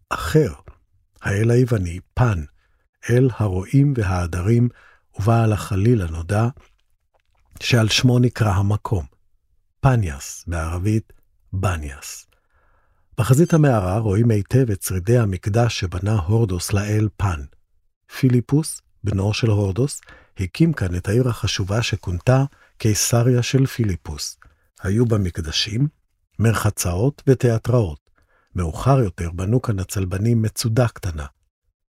אחר, 0.09 0.52
האל 1.23 1.50
היווני 1.50 2.00
פן, 2.14 2.44
אל 3.11 3.28
הרועים 3.37 3.94
והעדרים 3.97 4.68
ובעל 5.18 5.52
החליל 5.52 6.02
הנודע, 6.02 6.49
שעל 7.61 7.88
שמו 7.88 8.18
נקרא 8.18 8.52
המקום, 8.52 9.04
פניאס, 9.80 10.44
בערבית 10.47 11.12
בניאס. 11.52 12.26
בחזית 13.18 13.54
המערה 13.54 13.99
רואים 13.99 14.30
היטב 14.30 14.71
את 14.71 14.82
שרידי 14.82 15.18
המקדש 15.18 15.80
שבנה 15.80 16.18
הורדוס 16.18 16.73
לאל 16.73 17.09
פן. 17.16 17.40
פיליפוס, 18.18 18.80
בנו 19.04 19.35
של 19.35 19.50
הורדוס, 19.50 20.00
הקים 20.40 20.73
כאן 20.73 20.97
את 20.97 21.09
העיר 21.09 21.28
החשובה 21.28 21.82
שכונתה 21.82 22.44
קיסריה 22.78 23.42
של 23.42 23.66
פיליפוס. 23.66 24.38
היו 24.82 25.06
בה 25.06 25.18
מקדשים, 25.18 25.88
מרחצאות 26.38 27.23
ותיאטראות. 27.26 28.11
מאוחר 28.54 28.99
יותר 28.99 29.30
בנו 29.30 29.62
כאן 29.62 29.78
הצלבנים 29.78 30.42
מצודה 30.42 30.88
קטנה. 30.88 31.26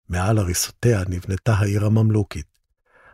מעל 0.08 0.38
הריסותיה 0.38 1.02
נבנתה 1.08 1.54
העיר 1.54 1.86
הממלוכית. 1.86 2.46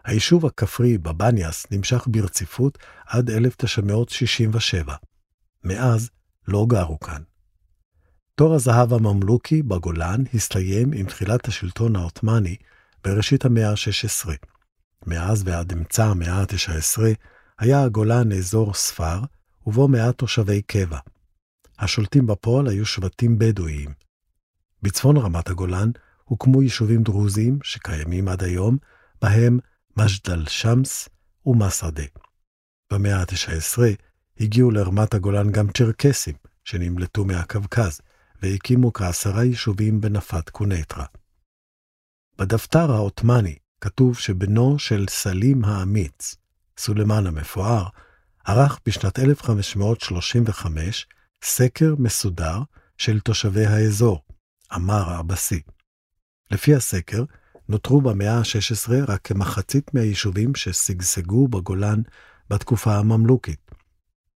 היישוב 0.05 0.47
הכפרי 0.47 0.99
בבניאס 0.99 1.67
נמשך 1.71 2.07
ברציפות 2.11 2.79
עד 3.07 3.31
1967. 3.31 4.95
מאז 5.65 6.11
לא 6.49 6.67
גרו 6.69 7.01
כאן. 7.01 7.23
תור 8.35 8.55
הזהב 8.55 8.93
הממלוכי 8.93 9.63
בגולן 9.63 10.23
הסתיים 10.35 10.93
עם 10.93 11.07
תחילת 11.07 11.49
השלטון 11.49 11.97
העות'מאני 11.97 12.57
בראשית 13.05 13.45
המאה 13.45 13.71
ה-16. 13.71 14.31
מאז 15.07 15.43
ועד 15.47 15.73
אמצע 15.73 16.05
המאה 16.05 16.41
ה-19 16.41 17.01
היה 17.59 17.83
הגולן 17.83 18.33
אזור 18.33 18.75
ספר, 18.75 19.21
ובו 19.67 19.89
מעט 19.89 20.19
תושבי 20.19 20.63
קבע. 20.63 20.99
השולטים 21.79 22.27
בפועל 22.27 22.69
היו 22.69 22.87
שבטים 22.87 23.39
בדואיים. 23.39 23.91
בצפון 24.83 25.17
רמת 25.17 25.49
הגולן 25.49 25.91
הוקמו 26.25 26.63
יישובים 26.63 27.03
דרוזיים 27.03 27.59
שקיימים 27.63 28.29
עד 28.29 28.43
היום, 28.43 28.77
בהם 29.23 29.59
מג'דל 29.97 30.47
שמס 30.49 31.09
ומסרדה. 31.47 32.05
במאה 32.93 33.21
ה-19 33.21 33.79
הגיעו 34.41 34.71
לרמת 34.71 35.15
הגולן 35.15 35.51
גם 35.53 35.73
צ'רקסים, 35.73 36.35
שנמלטו 36.65 37.25
מהקווקז, 37.25 38.01
והקימו 38.43 38.93
כעשרה 38.93 39.45
יישובים 39.45 40.01
בנפת 40.01 40.51
קונטרה. 40.51 41.05
בדפתר 42.39 42.93
העות'מאני 42.93 43.57
כתוב 43.81 44.19
שבנו 44.19 44.79
של 44.79 45.07
סלים 45.11 45.65
האמיץ, 45.65 46.37
סולימן 46.79 47.27
המפואר, 47.27 47.87
ערך 48.45 48.79
בשנת 48.87 49.19
1535 49.19 51.07
סקר 51.45 51.95
מסודר 51.99 52.59
של 52.99 53.21
תושבי 53.21 53.67
האזור, 53.67 54.23
אמר 54.75 55.11
הבשיא. 55.11 55.61
לפי 56.51 56.75
הסקר, 56.75 57.25
נותרו 57.69 58.01
במאה 58.01 58.39
ה-16 58.39 58.93
רק 59.09 59.21
כמחצית 59.25 59.95
מהיישובים 59.95 60.55
ששגשגו 60.55 61.49
בגולן 61.49 62.03
בתקופה 62.51 62.95
הממלוכית. 62.97 63.71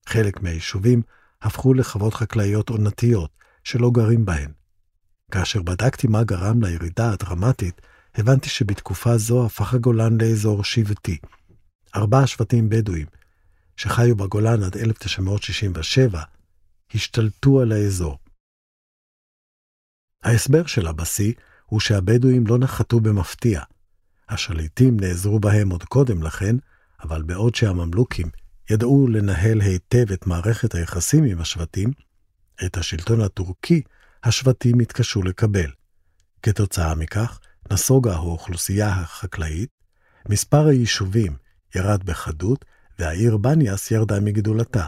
חלק 0.07 0.43
מהיישובים 0.43 1.03
הפכו 1.43 1.75
לחוות 1.75 2.15
חקלאיות 2.15 2.69
עונתיות, 2.69 3.31
שלא 3.65 3.91
גרים 3.91 4.25
בהן. 4.25 4.53
כאשר 5.30 5.62
בדקתי 5.62 6.06
מה 6.06 6.25
גרם 6.25 6.62
לירידה 6.62 7.12
הדרמטית, 7.12 7.80
הבנתי 8.14 8.49
שבתקופה 8.49 9.18
זו 9.18 9.47
הפך 9.47 9.75
הגולן 9.75 10.21
לאזור 10.21 10.64
שבטי. 10.64 11.18
ארבעה 11.97 12.26
שבטים 12.26 12.68
בדואים, 12.68 13.06
שחיו 13.76 14.16
בגולן 14.16 14.62
עד 14.62 14.76
1967, 14.76 16.23
השתלטו 16.95 17.61
על 17.61 17.73
האזור. 17.73 18.18
ההסבר 20.23 20.66
של 20.66 20.87
הבשיא 20.87 21.33
הוא 21.66 21.80
שהבדואים 21.80 22.47
לא 22.47 22.59
נחתו 22.59 23.00
במפתיע. 23.00 23.62
השליטים 24.28 25.00
נעזרו 25.00 25.40
בהם 25.40 25.71
עוד 25.71 25.85
קודם 25.85 26.23
לכן, 26.23 26.56
אבל 27.02 27.23
בעוד 27.23 27.54
שהממלוכים 27.54 28.26
ידעו 28.71 29.06
לנהל 29.09 29.61
היטב 29.61 30.12
את 30.12 30.26
מערכת 30.26 30.75
היחסים 30.75 31.25
עם 31.25 31.40
השבטים, 31.40 31.90
את 32.66 32.76
השלטון 32.76 33.21
הטורקי 33.21 33.83
השבטים 34.26 34.80
התקשו 34.80 35.23
לקבל. 35.23 35.71
כתוצאה 36.42 36.95
מכך, 36.95 37.40
נסוגה 37.73 38.14
האוכלוסייה 38.14 38.88
החקלאית, 38.88 39.71
מספר 40.28 40.66
היישובים 40.66 41.37
ירד 41.75 42.04
בחדות, 42.04 42.64
והעיר 42.99 43.37
בניאס 43.37 43.90
ירדה 43.90 44.21
מגדולתה. 44.21 44.87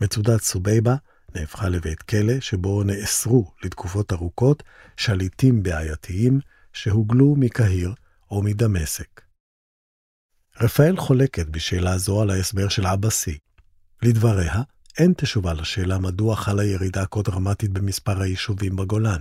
מצודת 0.00 0.40
סובייבה 0.42 0.94
נהפכה 1.34 1.68
לבית 1.68 2.02
כלא 2.02 2.40
שבו 2.40 2.82
נאסרו 2.82 3.52
לתקופות 3.64 4.12
ארוכות 4.12 4.62
שליטים 4.96 5.62
בעייתיים 5.62 6.40
שהוגלו 6.72 7.34
מקהיר 7.38 7.94
או 8.30 8.42
מדמשק. 8.42 9.20
רפאל 10.60 10.96
חולקת 10.96 11.46
בשאלה 11.46 11.98
זו 11.98 12.22
על 12.22 12.30
ההסבר 12.30 12.68
של 12.68 12.86
עבאסי. 12.86 13.38
לדבריה, 14.02 14.62
אין 14.98 15.12
תשובה 15.12 15.52
לשאלה 15.52 15.98
מדוע 15.98 16.36
חלה 16.36 16.64
ירידה 16.64 17.06
כה 17.06 17.22
דרמטית 17.22 17.70
במספר 17.70 18.22
היישובים 18.22 18.76
בגולן. 18.76 19.20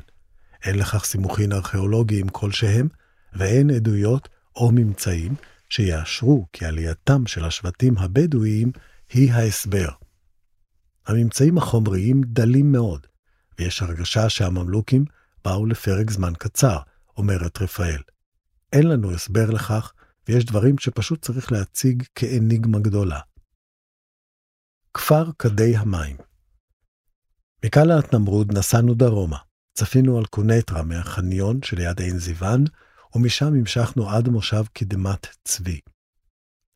אין 0.63 0.79
לכך 0.79 1.05
סימוכין 1.05 1.51
ארכיאולוגיים 1.51 2.29
כלשהם, 2.29 2.87
ואין 3.33 3.69
עדויות 3.69 4.29
או 4.55 4.71
ממצאים 4.71 5.35
שיאשרו 5.69 6.47
כי 6.53 6.65
עלייתם 6.65 7.27
של 7.27 7.45
השבטים 7.45 7.97
הבדואיים 7.97 8.71
היא 9.13 9.31
ההסבר. 9.33 9.89
הממצאים 11.07 11.57
החומריים 11.57 12.21
דלים 12.25 12.71
מאוד, 12.71 13.07
ויש 13.59 13.81
הרגשה 13.81 14.29
שהממלוכים 14.29 15.05
באו 15.45 15.65
לפרק 15.65 16.11
זמן 16.11 16.33
קצר, 16.39 16.77
אומרת 17.17 17.61
רפאל. 17.61 18.01
אין 18.73 18.87
לנו 18.87 19.11
הסבר 19.11 19.49
לכך, 19.49 19.93
ויש 20.27 20.45
דברים 20.45 20.77
שפשוט 20.77 21.21
צריך 21.21 21.51
להציג 21.51 22.03
כאניגמה 22.15 22.79
גדולה. 22.79 23.19
כפר 24.93 25.29
כדי 25.39 25.77
המים 25.77 26.17
מקלעת 27.65 28.13
נמרוד 28.13 28.57
נסענו 28.57 28.93
דרומה. 28.93 29.37
צפינו 29.73 30.17
על 30.17 30.25
קונטרה 30.25 30.83
מהחניון 30.83 31.59
שליד 31.63 31.99
עין 31.99 32.19
זיוון, 32.19 32.63
ומשם 33.15 33.45
המשכנו 33.45 34.09
עד 34.09 34.29
מושב 34.29 34.63
קדמת 34.73 35.27
צבי. 35.43 35.79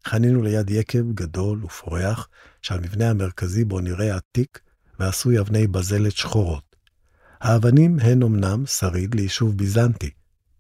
חנינו 0.06 0.42
ליד 0.42 0.70
יקב 0.70 1.12
גדול 1.14 1.66
ופורח, 1.66 2.28
שהמבנה 2.62 3.10
המרכזי 3.10 3.64
בו 3.64 3.80
נראה 3.80 4.16
עתיק 4.16 4.60
ועשוי 5.00 5.40
אבני 5.40 5.68
בזלת 5.68 6.12
שחורות. 6.12 6.76
האבנים 7.42 8.00
הן 8.00 8.24
אמנם 8.24 8.66
שריד 8.66 9.16
ליישוב 9.16 9.58
ביזנטי, 9.58 10.12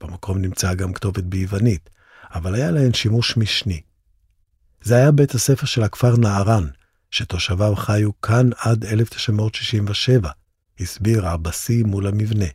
במקום 0.02 0.38
נמצאה 0.38 0.76
גם 0.76 0.94
כתובת 0.94 1.24
ביוונית, 1.24 1.90
אבל 2.34 2.56
היה 2.56 2.72
להן 2.72 2.94
שימוש 2.94 3.38
משני. 3.38 3.82
זה 4.82 4.96
היה 4.96 5.12
בית 5.12 5.36
הספר 5.36 5.66
של 5.66 5.84
הכפר 5.84 6.18
נערן, 6.18 6.68
שתושביו 7.14 7.76
חיו 7.76 8.22
כאן 8.22 8.50
עד 8.58 8.86
1967, 8.86 10.30
הסביר 10.80 11.28
עבסי 11.28 11.84
מול 11.84 12.08
המבנה. 12.08 12.46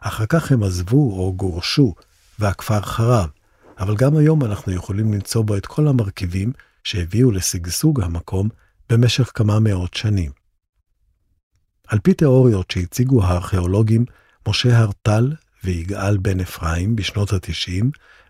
אחר 0.00 0.26
כך 0.26 0.52
הם 0.52 0.62
עזבו 0.62 1.18
או 1.18 1.32
גורשו, 1.36 1.94
והכפר 2.38 2.80
חרב, 2.80 3.28
אבל 3.78 3.96
גם 3.96 4.16
היום 4.16 4.44
אנחנו 4.44 4.72
יכולים 4.72 5.12
למצוא 5.12 5.44
בו 5.44 5.56
את 5.56 5.66
כל 5.66 5.88
המרכיבים 5.88 6.52
שהביאו 6.84 7.30
לשגשוג 7.30 8.00
המקום 8.00 8.48
במשך 8.90 9.30
כמה 9.34 9.60
מאות 9.60 9.94
שנים. 9.94 10.30
על 11.86 11.98
פי 11.98 12.14
תיאוריות 12.14 12.70
שהציגו 12.70 13.24
הארכיאולוגים 13.24 14.04
משה 14.48 14.78
הרטל 14.78 15.32
ויגאל 15.64 16.16
בן 16.16 16.40
אפרים 16.40 16.96
בשנות 16.96 17.32
ה-90, 17.32 17.84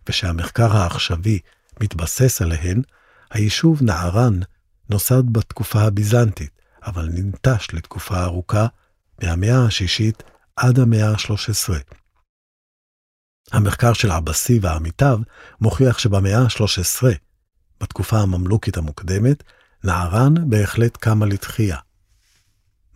ושהמחקר 0.08 0.76
העכשווי 0.76 1.38
מתבסס 1.80 2.42
עליהן, 2.42 2.82
היישוב 3.30 3.82
נערן 3.82 4.40
נוסד 4.88 5.22
בתקופה 5.32 5.80
הביזנטית, 5.80 6.50
אבל 6.86 7.08
ננטש 7.12 7.68
לתקופה 7.72 8.24
ארוכה, 8.24 8.66
מהמאה 9.22 9.64
השישית 9.64 10.22
עד 10.56 10.78
המאה 10.78 11.10
ה-13. 11.10 11.74
המחקר 13.52 13.92
של 13.92 14.10
עבאסי 14.10 14.58
ועמיתיו 14.62 15.18
מוכיח 15.60 15.98
שבמאה 15.98 16.38
ה-13, 16.38 17.02
בתקופה 17.80 18.18
הממלוכית 18.18 18.76
המוקדמת, 18.76 19.42
נערן 19.84 20.50
בהחלט 20.50 20.96
קמה 20.96 21.26
לתחייה. 21.26 21.76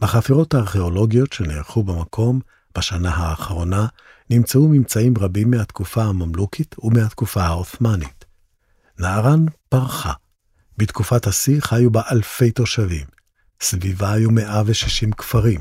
בחפירות 0.00 0.54
הארכיאולוגיות 0.54 1.32
שנערכו 1.32 1.82
במקום 1.82 2.40
בשנה 2.78 3.14
האחרונה, 3.14 3.86
נמצאו 4.30 4.68
ממצאים 4.68 5.14
רבים 5.20 5.50
מהתקופה 5.50 6.02
הממלוכית 6.02 6.74
ומהתקופה 6.78 7.42
העות'מאנית. 7.42 8.24
נערן 8.98 9.44
פרחה. 9.68 10.12
בתקופת 10.82 11.26
השיא 11.26 11.60
חיו 11.60 11.90
בה 11.90 12.02
אלפי 12.12 12.50
תושבים. 12.50 13.06
סביבה 13.60 14.12
היו 14.12 14.30
160 14.30 15.12
כפרים, 15.12 15.60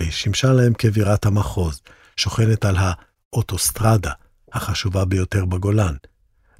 והיא 0.00 0.10
שימשה 0.10 0.52
להם 0.52 0.72
כבירת 0.78 1.26
המחוז, 1.26 1.80
שוכנת 2.16 2.64
על 2.64 2.76
האוטוסטרדה, 2.78 4.12
החשובה 4.52 5.04
ביותר 5.04 5.44
בגולן, 5.44 5.94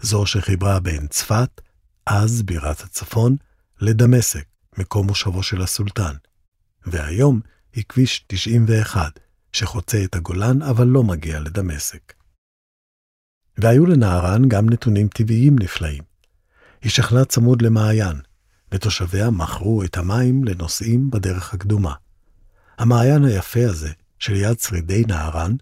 זו 0.00 0.26
שחיברה 0.26 0.80
בין 0.80 1.06
צפת, 1.06 1.60
אז 2.06 2.42
בירת 2.42 2.80
הצפון, 2.80 3.36
לדמשק, 3.80 4.44
מקום 4.78 5.06
מושבו 5.06 5.42
של 5.42 5.62
הסולטן. 5.62 6.14
והיום 6.86 7.40
היא 7.72 7.84
כביש 7.88 8.24
91, 8.26 9.20
שחוצה 9.52 10.04
את 10.04 10.14
הגולן 10.14 10.62
אבל 10.62 10.86
לא 10.86 11.02
מגיע 11.02 11.40
לדמשק. 11.40 12.12
והיו 13.58 13.86
לנהרן 13.86 14.48
גם 14.48 14.70
נתונים 14.70 15.08
טבעיים 15.08 15.56
נפלאים. 15.58 16.07
היא 16.82 16.90
שכנה 16.90 17.24
צמוד 17.24 17.62
למעיין, 17.62 18.20
ותושביה 18.72 19.30
מכרו 19.30 19.82
את 19.82 19.96
המים 19.96 20.44
לנוסעים 20.44 21.10
בדרך 21.10 21.54
הקדומה. 21.54 21.94
המעיין 22.78 23.24
היפה 23.24 23.60
הזה, 23.68 23.92
שליד 24.18 24.60
שרידי 24.60 25.02
נהרן, 25.08 25.56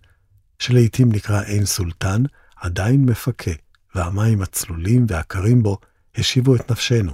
שלעיתים 0.58 1.12
נקרא 1.12 1.42
עין 1.42 1.66
סולטן, 1.66 2.22
עדיין 2.56 3.04
מפקה, 3.04 3.50
והמים 3.94 4.42
הצלולים 4.42 5.06
והקרים 5.08 5.62
בו 5.62 5.78
השיבו 6.14 6.56
את 6.56 6.70
נפשנו. 6.70 7.12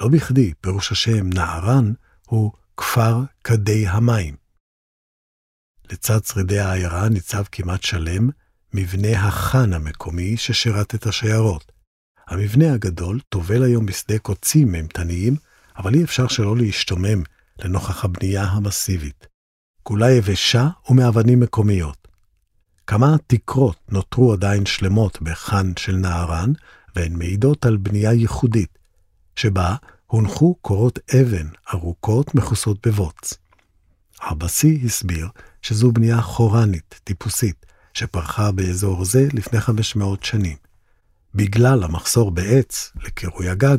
לא 0.00 0.08
בכדי 0.08 0.52
פירוש 0.60 0.92
השם 0.92 1.30
נערן 1.30 1.92
הוא 2.26 2.52
כפר 2.76 3.22
כדי 3.44 3.88
המים. 3.88 4.36
לצד 5.90 6.24
שרידי 6.24 6.58
העיירה 6.58 7.08
ניצב 7.08 7.42
כמעט 7.52 7.82
שלם 7.82 8.30
מבנה 8.74 9.26
החאן 9.26 9.72
המקומי 9.72 10.36
ששירת 10.36 10.94
את 10.94 11.06
השיירות. 11.06 11.72
המבנה 12.28 12.72
הגדול 12.72 13.20
טובל 13.28 13.62
היום 13.62 13.86
בשדה 13.86 14.18
קוצים 14.18 14.74
אימתניים, 14.74 15.36
אבל 15.76 15.94
אי 15.94 16.04
אפשר 16.04 16.28
שלא 16.28 16.56
להשתומם 16.56 17.22
לנוכח 17.58 18.04
הבנייה 18.04 18.44
המסיבית. 18.44 19.26
כולה 19.82 20.10
יבשה 20.10 20.68
ומאבנים 20.90 21.40
מקומיות. 21.40 22.08
כמה 22.86 23.16
תקרות 23.26 23.76
נותרו 23.90 24.32
עדיין 24.32 24.66
שלמות 24.66 25.22
בחאן 25.22 25.72
של 25.76 25.96
נהרן, 25.96 26.52
והן 26.96 27.12
מעידות 27.12 27.66
על 27.66 27.76
בנייה 27.76 28.12
ייחודית, 28.12 28.78
שבה 29.36 29.76
הונחו 30.06 30.54
קורות 30.54 30.98
אבן 31.20 31.46
ארוכות 31.74 32.34
מכוסות 32.34 32.86
בבוץ. 32.86 33.34
עבאסי 34.20 34.80
הסביר 34.84 35.28
שזו 35.62 35.92
בנייה 35.92 36.20
חורנית, 36.20 37.00
טיפוסית, 37.04 37.66
שפרחה 37.94 38.52
באזור 38.52 39.04
זה 39.04 39.28
לפני 39.32 39.60
500 39.60 40.24
שנים. 40.24 40.67
בגלל 41.34 41.82
המחסור 41.82 42.30
בעץ 42.30 42.92
לקירוי 43.04 43.48
הגג, 43.48 43.76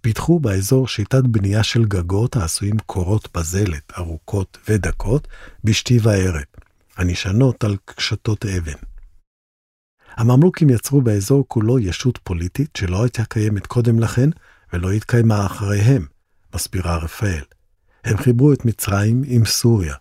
פיתחו 0.00 0.40
באזור 0.40 0.88
שיטת 0.88 1.22
בנייה 1.24 1.62
של 1.62 1.84
גגות 1.84 2.36
העשויים 2.36 2.78
קורות 2.78 3.28
בזלת 3.36 3.92
ארוכות 3.98 4.58
ודקות 4.68 5.28
בשתי 5.64 5.98
וערב, 6.02 6.42
הנשענות 6.96 7.64
על 7.64 7.76
קשתות 7.84 8.46
אבן. 8.46 8.78
הממלוכים 10.16 10.70
יצרו 10.70 11.00
באזור 11.00 11.44
כולו 11.48 11.78
ישות 11.78 12.18
פוליטית 12.22 12.70
שלא 12.76 13.02
הייתה 13.02 13.24
קיימת 13.24 13.66
קודם 13.66 13.98
לכן 13.98 14.30
ולא 14.72 14.90
התקיימה 14.90 15.46
אחריהם, 15.46 16.06
מסבירה 16.54 16.96
רפאל. 16.96 17.42
הם 18.04 18.16
חיברו 18.16 18.52
את 18.52 18.64
מצרים 18.64 19.22
עם 19.26 19.44
סוריה. 19.44 19.94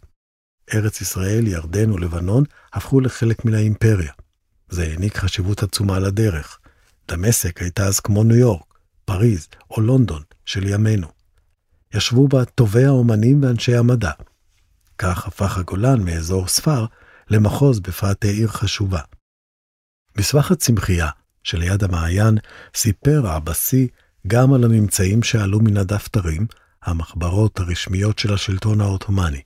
ארץ 0.73 1.01
ישראל, 1.01 1.47
ירדן 1.47 1.91
ולבנון 1.91 2.43
הפכו 2.73 2.99
לחלק 2.99 3.45
מן 3.45 3.53
האימפריה. 3.53 4.12
זה 4.69 4.83
העניק 4.83 5.17
חשיבות 5.17 5.63
עצומה 5.63 5.99
לדרך. 5.99 6.60
דמשק 7.07 7.61
הייתה 7.61 7.85
אז 7.85 7.99
כמו 7.99 8.23
ניו 8.23 8.37
יורק, 8.37 8.79
פריז 9.05 9.47
או 9.71 9.81
לונדון 9.81 10.21
של 10.45 10.67
ימינו. 10.67 11.07
ישבו 11.93 12.27
בה 12.27 12.45
טובי 12.45 12.85
האומנים 12.85 13.43
ואנשי 13.43 13.75
המדע. 13.75 14.11
כך 14.97 15.27
הפך 15.27 15.57
הגולן 15.57 16.01
מאזור 16.01 16.47
ספר 16.47 16.85
למחוז 17.29 17.79
בפאתי 17.79 18.27
עיר 18.27 18.47
חשובה. 18.47 19.01
בסבך 20.15 20.51
הצמחייה 20.51 21.09
שליד 21.43 21.83
המעיין 21.83 22.37
סיפר 22.75 23.27
עבסי 23.27 23.87
גם 24.27 24.53
על 24.53 24.63
הממצאים 24.63 25.23
שעלו 25.23 25.59
מן 25.59 25.77
הדפתרים, 25.77 26.47
המחברות 26.83 27.59
הרשמיות 27.59 28.19
של 28.19 28.33
השלטון 28.33 28.81
העות'מאני. 28.81 29.41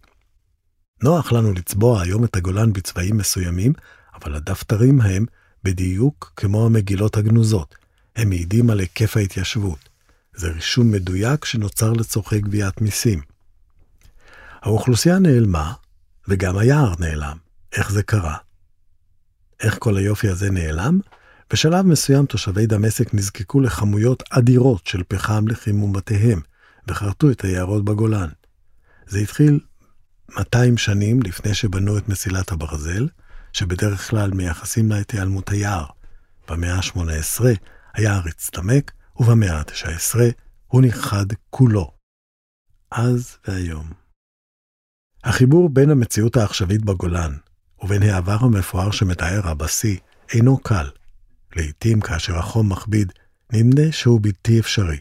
נוח 1.04 1.32
לנו 1.32 1.54
לצבוע 1.54 2.02
היום 2.02 2.24
את 2.24 2.36
הגולן 2.36 2.74
בצבעים 2.74 3.18
מסוימים, 3.18 3.74
אבל 4.14 4.36
הדפתרים 4.36 5.02
הם 5.02 5.26
בדיוק 5.64 6.34
כמו 6.36 6.66
המגילות 6.66 7.18
הגנוזות. 7.18 7.76
הם 8.16 8.30
מעידים 8.30 8.70
על 8.70 8.80
היקף 8.80 9.18
ההתיישבות. 9.18 9.90
זה 10.36 10.52
רישום 10.52 10.92
מדויק 10.92 11.46
שנוצר 11.46 11.94
לצורכי 11.94 12.40
גביית 12.40 12.82
מיסים. 12.82 13.22
האוכלוסייה 14.62 15.20
נעלמה, 15.20 15.74
וגם 16.28 16.58
היער 16.58 16.94
נעלם. 17.00 17.38
איך 17.76 17.92
זה 17.92 18.04
קרה? 18.04 18.38
איך 19.60 19.76
כל 19.80 19.98
היופי 19.98 20.28
הזה 20.28 20.50
נעלם? 20.52 21.00
בשלב 21.54 21.86
מסוים 21.86 22.26
תושבי 22.26 22.66
דמשק 22.66 23.14
נזקקו 23.14 23.62
לכמויות 23.62 24.24
אדירות 24.30 24.88
של 24.88 25.04
פחם 25.08 25.48
לחימום 25.48 25.94
בתיהם, 25.94 26.42
וחרטו 26.88 27.32
את 27.32 27.44
היערות 27.44 27.86
בגולן. 27.86 28.30
זה 29.08 29.20
התחיל 29.20 29.60
200 30.38 30.78
שנים 30.78 31.22
לפני 31.22 31.54
שבנו 31.54 31.98
את 31.98 32.10
מסילת 32.10 32.52
הברזל, 32.52 33.08
שבדרך 33.54 34.10
כלל 34.10 34.32
מייחסים 34.32 34.90
לה 34.90 35.02
את 35.02 35.12
היעלמות 35.12 35.50
היער. 35.50 35.86
במאה 36.50 36.76
ה-18 36.76 37.44
היער 37.94 38.22
הצטמק, 38.28 38.92
ובמאה 39.16 39.58
ה-19 39.58 40.16
הוא 40.68 40.82
נכחד 40.82 41.26
כולו. 41.50 41.92
אז 42.92 43.38
והיום. 43.48 43.92
החיבור 45.24 45.70
בין 45.70 45.90
המציאות 45.90 46.38
העכשווית 46.38 46.86
בגולן 46.86 47.32
ובין 47.82 48.04
העבר 48.04 48.38
המפואר 48.42 48.92
שמתאר 48.92 49.48
הבשיא 49.48 49.98
אינו 50.34 50.58
קל. 50.58 50.90
לעתים, 51.56 52.02
כאשר 52.02 52.38
החום 52.38 52.72
מכביד, 52.72 53.14
נמנה 53.54 53.92
שהוא 53.92 54.20
בלתי 54.24 54.60
אפשרי. 54.60 55.00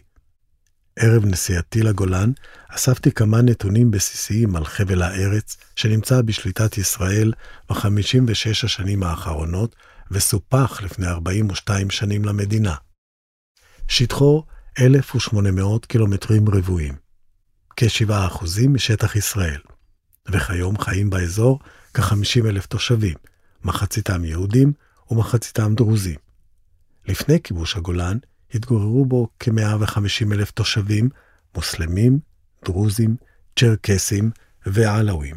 ערב 0.97 1.25
נסיעתי 1.27 1.83
לגולן, 1.83 2.33
אספתי 2.69 3.13
כמה 3.13 3.43
נתונים 3.43 3.91
בסיסיים 3.91 4.57
על 4.57 4.65
חבל 4.65 5.03
הארץ 5.03 5.57
שנמצא 5.77 6.23
בשליטת 6.23 6.79
ישראל 6.79 7.33
ב-56 7.69 8.65
השנים 8.65 9.03
האחרונות 9.03 9.77
וסופח 10.11 10.83
לפני 10.83 11.07
42 11.07 11.91
שנים 11.91 12.25
למדינה. 12.25 12.75
שטחו 13.89 14.45
1,800 14.81 15.87
קילומטרים 15.87 16.49
רבועים, 16.49 16.95
כ-7% 17.77 18.45
משטח 18.69 19.17
ישראל, 19.17 19.61
וכיום 20.29 20.79
חיים 20.79 21.11
באזור 21.11 21.59
כ-50 21.95 22.47
אלף 22.49 22.67
תושבים, 22.67 23.15
מחציתם 23.65 24.25
יהודים 24.25 24.73
ומחציתם 25.11 25.75
דרוזים. 25.75 26.19
לפני 27.07 27.43
כיבוש 27.43 27.77
הגולן 27.77 28.19
התגוררו 28.55 29.05
בו 29.05 29.29
כ-150 29.41 30.33
אלף 30.33 30.51
תושבים, 30.51 31.09
מוסלמים, 31.55 32.19
דרוזים, 32.65 33.17
צ'רקסים 33.59 34.31
ועלאווים. 34.67 35.37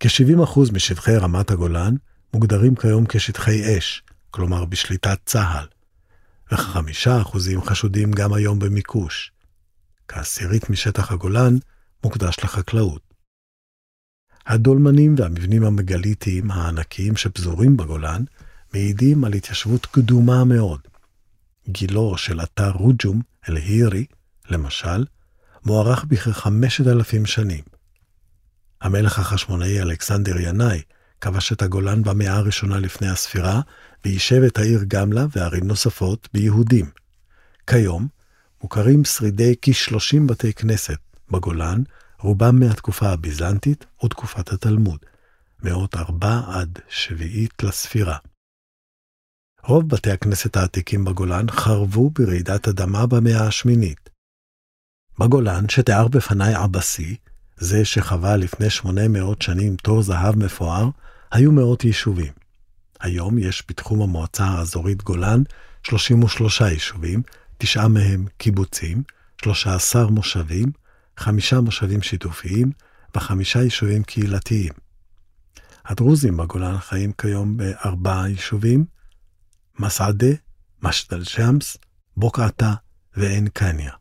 כ-70% 0.00 0.72
משטחי 0.72 1.16
רמת 1.16 1.50
הגולן 1.50 1.94
מוגדרים 2.34 2.76
כיום 2.76 3.04
כשטחי 3.08 3.78
אש, 3.78 4.02
כלומר 4.30 4.64
בשליטת 4.64 5.18
צה"ל, 5.24 5.66
וכ-5% 6.52 7.38
חשודים 7.64 8.12
גם 8.12 8.32
היום 8.32 8.58
במיקוש. 8.58 9.32
כעשירית 10.08 10.70
משטח 10.70 11.12
הגולן 11.12 11.56
מוקדש 12.04 12.36
לחקלאות. 12.44 13.02
הדולמנים 14.46 15.14
והמבנים 15.18 15.64
המגליטיים 15.64 16.50
הענקיים 16.50 17.16
שפזורים 17.16 17.76
בגולן 17.76 18.24
מעידים 18.74 19.24
על 19.24 19.32
התיישבות 19.32 19.86
קדומה 19.86 20.44
מאוד. 20.44 20.80
גילו 21.68 22.18
של 22.18 22.40
אתר 22.42 22.70
רוג'ום, 22.70 23.20
אל-הירי, 23.48 24.06
למשל, 24.50 25.04
מוערך 25.64 26.04
בכחמשת 26.04 26.86
אלפים 26.86 27.26
שנים. 27.26 27.64
המלך 28.80 29.18
החשמונאי 29.18 29.80
אלכסנדר 29.82 30.40
ינאי 30.40 30.82
כבש 31.20 31.52
את 31.52 31.62
הגולן 31.62 32.02
במאה 32.02 32.36
הראשונה 32.36 32.78
לפני 32.78 33.08
הספירה, 33.08 33.60
ויישב 34.04 34.42
את 34.46 34.58
העיר 34.58 34.84
גמלה 34.88 35.26
וערים 35.32 35.66
נוספות 35.66 36.28
ביהודים. 36.32 36.90
כיום 37.66 38.08
מוכרים 38.62 39.04
שרידי 39.04 39.54
כ-30 39.62 40.20
בתי 40.26 40.52
כנסת 40.52 40.98
בגולן, 41.30 41.82
רובם 42.20 42.60
מהתקופה 42.60 43.08
הביזנטית 43.08 43.86
ותקופת 44.04 44.52
התלמוד, 44.52 44.98
מאות 45.62 45.96
ארבע 45.96 46.40
עד 46.48 46.78
שביעית 46.88 47.62
לספירה. 47.62 48.16
רוב 49.68 49.88
בתי 49.88 50.10
הכנסת 50.10 50.56
העתיקים 50.56 51.04
בגולן 51.04 51.50
חרבו 51.50 52.10
ברעידת 52.10 52.68
אדמה 52.68 53.06
במאה 53.06 53.46
השמינית. 53.46 54.10
בגולן, 55.18 55.68
שתיאר 55.68 56.08
בפניי 56.08 56.54
עבסי, 56.54 57.16
זה 57.56 57.84
שחווה 57.84 58.36
לפני 58.36 58.70
800 58.70 59.42
שנים 59.42 59.76
תור 59.76 60.02
זהב 60.02 60.36
מפואר, 60.36 60.88
היו 61.32 61.52
מאות 61.52 61.84
יישובים. 61.84 62.32
היום 63.00 63.38
יש 63.38 63.64
בתחום 63.68 64.02
המועצה 64.02 64.44
האזורית 64.44 65.02
גולן 65.02 65.42
33 65.82 66.60
יישובים, 66.60 67.22
תשעה 67.58 67.88
מהם 67.88 68.26
קיבוצים, 68.38 69.02
13 69.42 70.10
מושבים, 70.10 70.66
חמישה 71.16 71.60
מושבים 71.60 72.02
שיתופיים 72.02 72.72
וחמישה 73.16 73.62
יישובים 73.62 74.02
קהילתיים. 74.02 74.72
הדרוזים 75.86 76.36
בגולן 76.36 76.78
חיים 76.78 77.12
כיום 77.12 77.56
בארבעה 77.56 78.28
יישובים, 78.28 78.95
מסעדה, 79.78 80.32
משדל 80.82 81.24
שמס, 81.24 81.76
בוקעתה 82.16 82.74
ועין 83.16 83.48
קניה. 83.48 83.92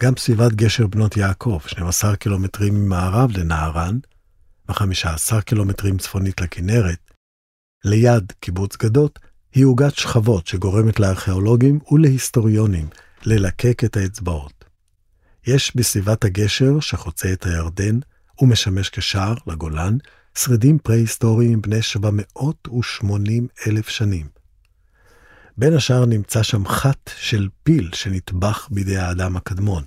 גם 0.00 0.12
סביבת 0.16 0.52
גשר 0.52 0.86
בנות 0.86 1.16
יעקב, 1.16 1.60
12 1.66 2.16
קילומטרים 2.16 2.74
ממערב 2.74 3.30
לנהרן, 3.30 3.98
ו-15 4.68 5.40
קילומטרים 5.40 5.98
צפונית 5.98 6.40
לכנרת, 6.40 7.10
ליד 7.84 8.32
קיבוץ 8.40 8.76
גדות, 8.76 9.18
היא 9.54 9.64
עוגת 9.64 9.94
שכבות 9.94 10.46
שגורמת 10.46 11.00
לארכיאולוגים 11.00 11.78
ולהיסטוריונים 11.90 12.88
ללקק 13.24 13.84
את 13.84 13.96
האצבעות. 13.96 14.64
יש 15.46 15.76
בסביבת 15.76 16.24
הגשר 16.24 16.80
שחוצה 16.80 17.32
את 17.32 17.46
הירדן 17.46 17.98
ומשמש 18.40 18.88
כשער 18.88 19.34
לגולן, 19.46 19.96
שרידים 20.36 20.78
פרה-היסטוריים 20.78 21.62
בני 21.62 21.82
780 21.82 23.48
אלף 23.66 23.88
שנים. 23.88 24.28
בין 25.56 25.74
השאר 25.74 26.06
נמצא 26.06 26.42
שם 26.42 26.66
חת 26.66 27.10
של 27.16 27.48
פיל 27.62 27.90
שנטבח 27.94 28.68
בידי 28.70 28.96
האדם 28.96 29.36
הקדמון. 29.36 29.84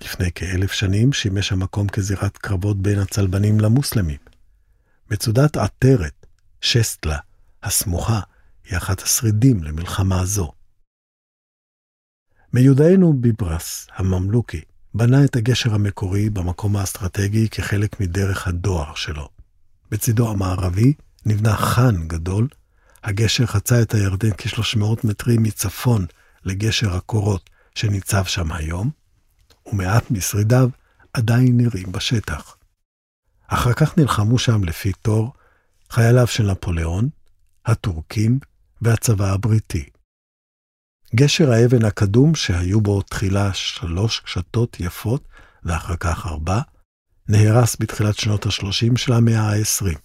לפני 0.00 0.32
כאלף 0.34 0.72
שנים 0.72 1.12
שימש 1.12 1.52
המקום 1.52 1.88
כזירת 1.88 2.36
קרבות 2.36 2.82
בין 2.82 2.98
הצלבנים 2.98 3.60
למוסלמים. 3.60 4.18
מצודת 5.10 5.56
עטרת, 5.56 6.26
שסטלה, 6.60 7.18
הסמוכה, 7.62 8.20
היא 8.64 8.78
אחת 8.78 9.02
השרידים 9.02 9.62
למלחמה 9.62 10.24
זו. 10.24 10.52
מיודענו 12.52 13.12
ביברס, 13.12 13.86
הממלוכי, 13.94 14.60
בנה 14.94 15.24
את 15.24 15.36
הגשר 15.36 15.74
המקורי 15.74 16.30
במקום 16.30 16.76
האסטרטגי 16.76 17.48
כחלק 17.48 18.00
מדרך 18.00 18.48
הדואר 18.48 18.94
שלו. 18.94 19.28
בצידו 19.90 20.30
המערבי 20.30 20.92
נבנה 21.26 21.56
חאן 21.56 22.08
גדול, 22.08 22.48
הגשר 23.04 23.46
חצה 23.46 23.82
את 23.82 23.94
הירדן 23.94 24.30
כ-300 24.38 24.84
מטרים 25.04 25.42
מצפון 25.42 26.06
לגשר 26.44 26.96
הקורות 26.96 27.50
שניצב 27.74 28.24
שם 28.24 28.52
היום, 28.52 28.90
ומעט 29.66 30.10
משרידיו 30.10 30.68
עדיין 31.12 31.56
נראים 31.56 31.92
בשטח. 31.92 32.56
אחר 33.46 33.72
כך 33.72 33.98
נלחמו 33.98 34.38
שם 34.38 34.64
לפי 34.64 34.92
תור 34.92 35.32
חייליו 35.90 36.26
של 36.26 36.50
נפוליאון, 36.50 37.08
הטורקים 37.66 38.38
והצבא 38.82 39.32
הבריטי. 39.32 39.88
גשר 41.14 41.52
האבן 41.52 41.84
הקדום, 41.84 42.34
שהיו 42.34 42.80
בו 42.80 43.02
תחילה 43.02 43.54
שלוש 43.54 44.20
קשתות 44.20 44.76
יפות 44.80 45.28
ואחר 45.64 45.96
כך 45.96 46.26
ארבע, 46.26 46.60
נהרס 47.28 47.76
בתחילת 47.80 48.18
שנות 48.18 48.46
ה-30 48.46 48.96
של 48.96 49.12
המאה 49.12 49.40
ה-20. 49.40 49.98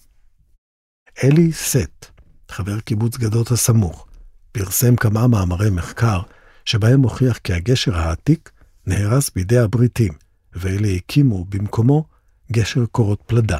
אלי 1.24 1.52
סט, 1.52 2.06
חבר 2.50 2.80
קיבוץ 2.80 3.16
גדות 3.16 3.50
הסמוך, 3.50 4.06
פרסם 4.52 4.96
כמה 4.96 5.26
מאמרי 5.26 5.70
מחקר 5.70 6.20
שבהם 6.64 7.02
הוכיח 7.02 7.38
כי 7.38 7.52
הגשר 7.52 7.96
העתיק 7.96 8.50
נהרס 8.86 9.30
בידי 9.30 9.58
הבריטים, 9.58 10.12
ואלה 10.52 10.88
הקימו 10.88 11.44
במקומו 11.44 12.04
גשר 12.52 12.86
קורות 12.86 13.22
פלדה. 13.26 13.58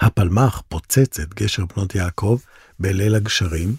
הפלמ"ח 0.00 0.62
פוצץ 0.68 1.20
את 1.20 1.34
גשר 1.34 1.64
בנות 1.64 1.94
יעקב 1.94 2.38
בליל 2.78 3.14
הגשרים, 3.14 3.76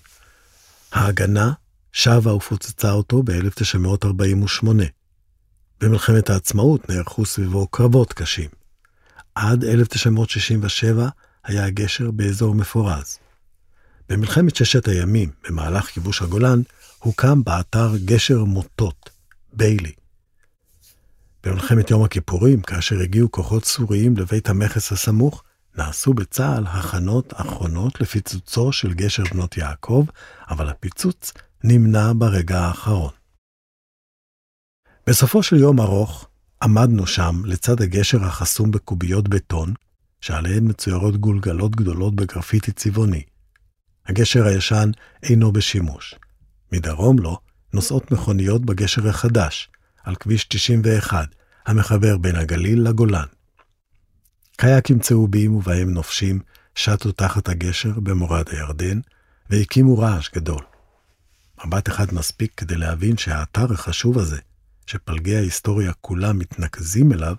ההגנה 0.91 1.53
שבה 1.91 2.33
ופוצצה 2.33 2.91
אותו 2.91 3.23
ב-1948. 3.23 4.67
במלחמת 5.81 6.29
העצמאות 6.29 6.89
נערכו 6.89 7.25
סביבו 7.25 7.67
קרבות 7.67 8.13
קשים. 8.13 8.49
עד 9.35 9.63
1967 9.63 11.09
היה 11.43 11.65
הגשר 11.65 12.11
באזור 12.11 12.55
מפורז. 12.55 13.17
במלחמת 14.09 14.55
ששת 14.55 14.87
הימים, 14.87 15.29
במהלך 15.43 15.85
כיבוש 15.85 16.21
הגולן, 16.21 16.61
הוקם 16.99 17.43
באתר 17.43 17.97
גשר 18.05 18.43
מוטות, 18.43 19.09
ביילי. 19.53 19.91
במלחמת 21.43 21.91
יום 21.91 22.03
הכיפורים, 22.03 22.61
כאשר 22.61 22.99
הגיעו 22.99 23.31
כוחות 23.31 23.65
סוריים 23.65 24.17
לבית 24.17 24.49
המכס 24.49 24.91
הסמוך, 24.91 25.43
נעשו 25.77 26.13
בצה"ל 26.13 26.67
הכנות 26.67 27.33
אחרונות 27.35 28.01
לפיצוצו 28.01 28.71
של 28.71 28.93
גשר 28.93 29.23
בנות 29.31 29.57
יעקב, 29.57 30.05
אבל 30.49 30.69
הפיצוץ 30.69 31.33
נמנע 31.63 32.11
ברגע 32.17 32.59
האחרון. 32.59 33.11
בסופו 35.07 35.43
של 35.43 35.55
יום 35.55 35.79
ארוך, 35.79 36.27
עמדנו 36.63 37.07
שם 37.07 37.41
לצד 37.45 37.81
הגשר 37.81 38.23
החסום 38.23 38.71
בקוביות 38.71 39.27
בטון, 39.27 39.73
שעליהן 40.21 40.69
מצוירות 40.69 41.17
גולגלות 41.17 41.75
גדולות 41.75 42.15
בגרפיטי 42.15 42.71
צבעוני. 42.71 43.23
הגשר 44.05 44.45
הישן 44.45 44.91
אינו 45.23 45.51
בשימוש. 45.51 46.15
מדרום 46.71 47.19
לו 47.19 47.37
נוסעות 47.73 48.11
מכוניות 48.11 48.65
בגשר 48.65 49.07
החדש, 49.09 49.69
על 50.03 50.15
כביש 50.15 50.43
91, 50.43 51.27
המחבר 51.65 52.17
בין 52.17 52.35
הגליל 52.35 52.81
לגולן. 52.87 53.27
קייקים 54.57 54.99
צהובים 54.99 55.55
ובהם 55.55 55.89
נופשים 55.89 56.39
שטו 56.75 57.11
תחת 57.11 57.49
הגשר 57.49 57.99
במורד 57.99 58.49
הירדן, 58.49 58.99
והקימו 59.49 59.97
רעש 59.97 60.29
גדול. 60.35 60.68
מבט 61.65 61.89
אחד 61.89 62.13
מספיק 62.13 62.53
כדי 62.57 62.75
להבין 62.75 63.17
שהאתר 63.17 63.73
החשוב 63.73 64.19
הזה, 64.19 64.39
שפלגי 64.85 65.35
ההיסטוריה 65.35 65.93
כולם 66.01 66.39
מתנקזים 66.39 67.13
אליו, 67.13 67.35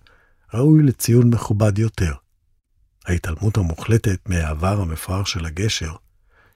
ראוי 0.54 0.83
לציון 0.83 1.30
מכובד 1.35 1.78
יותר. 1.78 2.14
ההתעלמות 3.06 3.56
המוחלטת 3.56 4.28
מהעבר 4.28 4.80
המפואר 4.80 5.24
של 5.24 5.46
הגשר, 5.46 5.94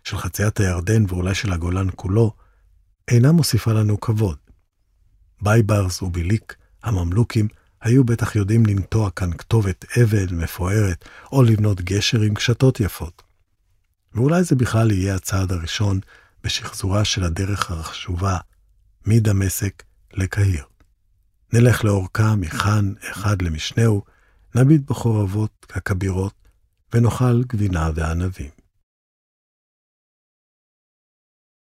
של 0.04 0.18
חציית 0.18 0.60
הירדן 0.60 1.04
ואולי 1.08 1.34
של 1.34 1.52
הגולן 1.52 1.86
כולו, 1.96 2.32
אינה 3.08 3.32
מוסיפה 3.32 3.72
לנו 3.72 4.00
כבוד. 4.00 4.36
בייברס 5.42 6.02
וביליק, 6.02 6.56
הממלוכים, 6.82 7.48
היו 7.80 8.04
בטח 8.04 8.36
יודעים 8.36 8.66
לנטוע 8.66 9.10
כאן 9.10 9.32
כתובת 9.32 9.84
אבן 10.02 10.34
מפוארת, 10.34 11.04
או 11.32 11.42
לבנות 11.42 11.80
גשר 11.80 12.20
עם 12.20 12.34
קשתות 12.34 12.80
יפות. 12.80 13.22
ואולי 14.14 14.44
זה 14.44 14.56
בכלל 14.56 14.90
יהיה 14.90 15.14
הצעד 15.14 15.52
הראשון 15.52 16.00
בשחזורה 16.44 17.04
של 17.04 17.24
הדרך 17.24 17.70
החשובה 17.70 18.38
מדמשק 19.06 19.82
לקהיר. 20.12 20.64
נלך 21.52 21.84
לאורכה 21.84 22.36
מכאן 22.36 22.92
אחד 23.12 23.42
למשנהו, 23.42 24.02
נביט 24.54 24.90
בחורבות 24.90 25.66
הכבירות, 25.74 26.34
ונאכל 26.92 27.42
גבינה 27.42 27.90
וענבים. 27.94 28.50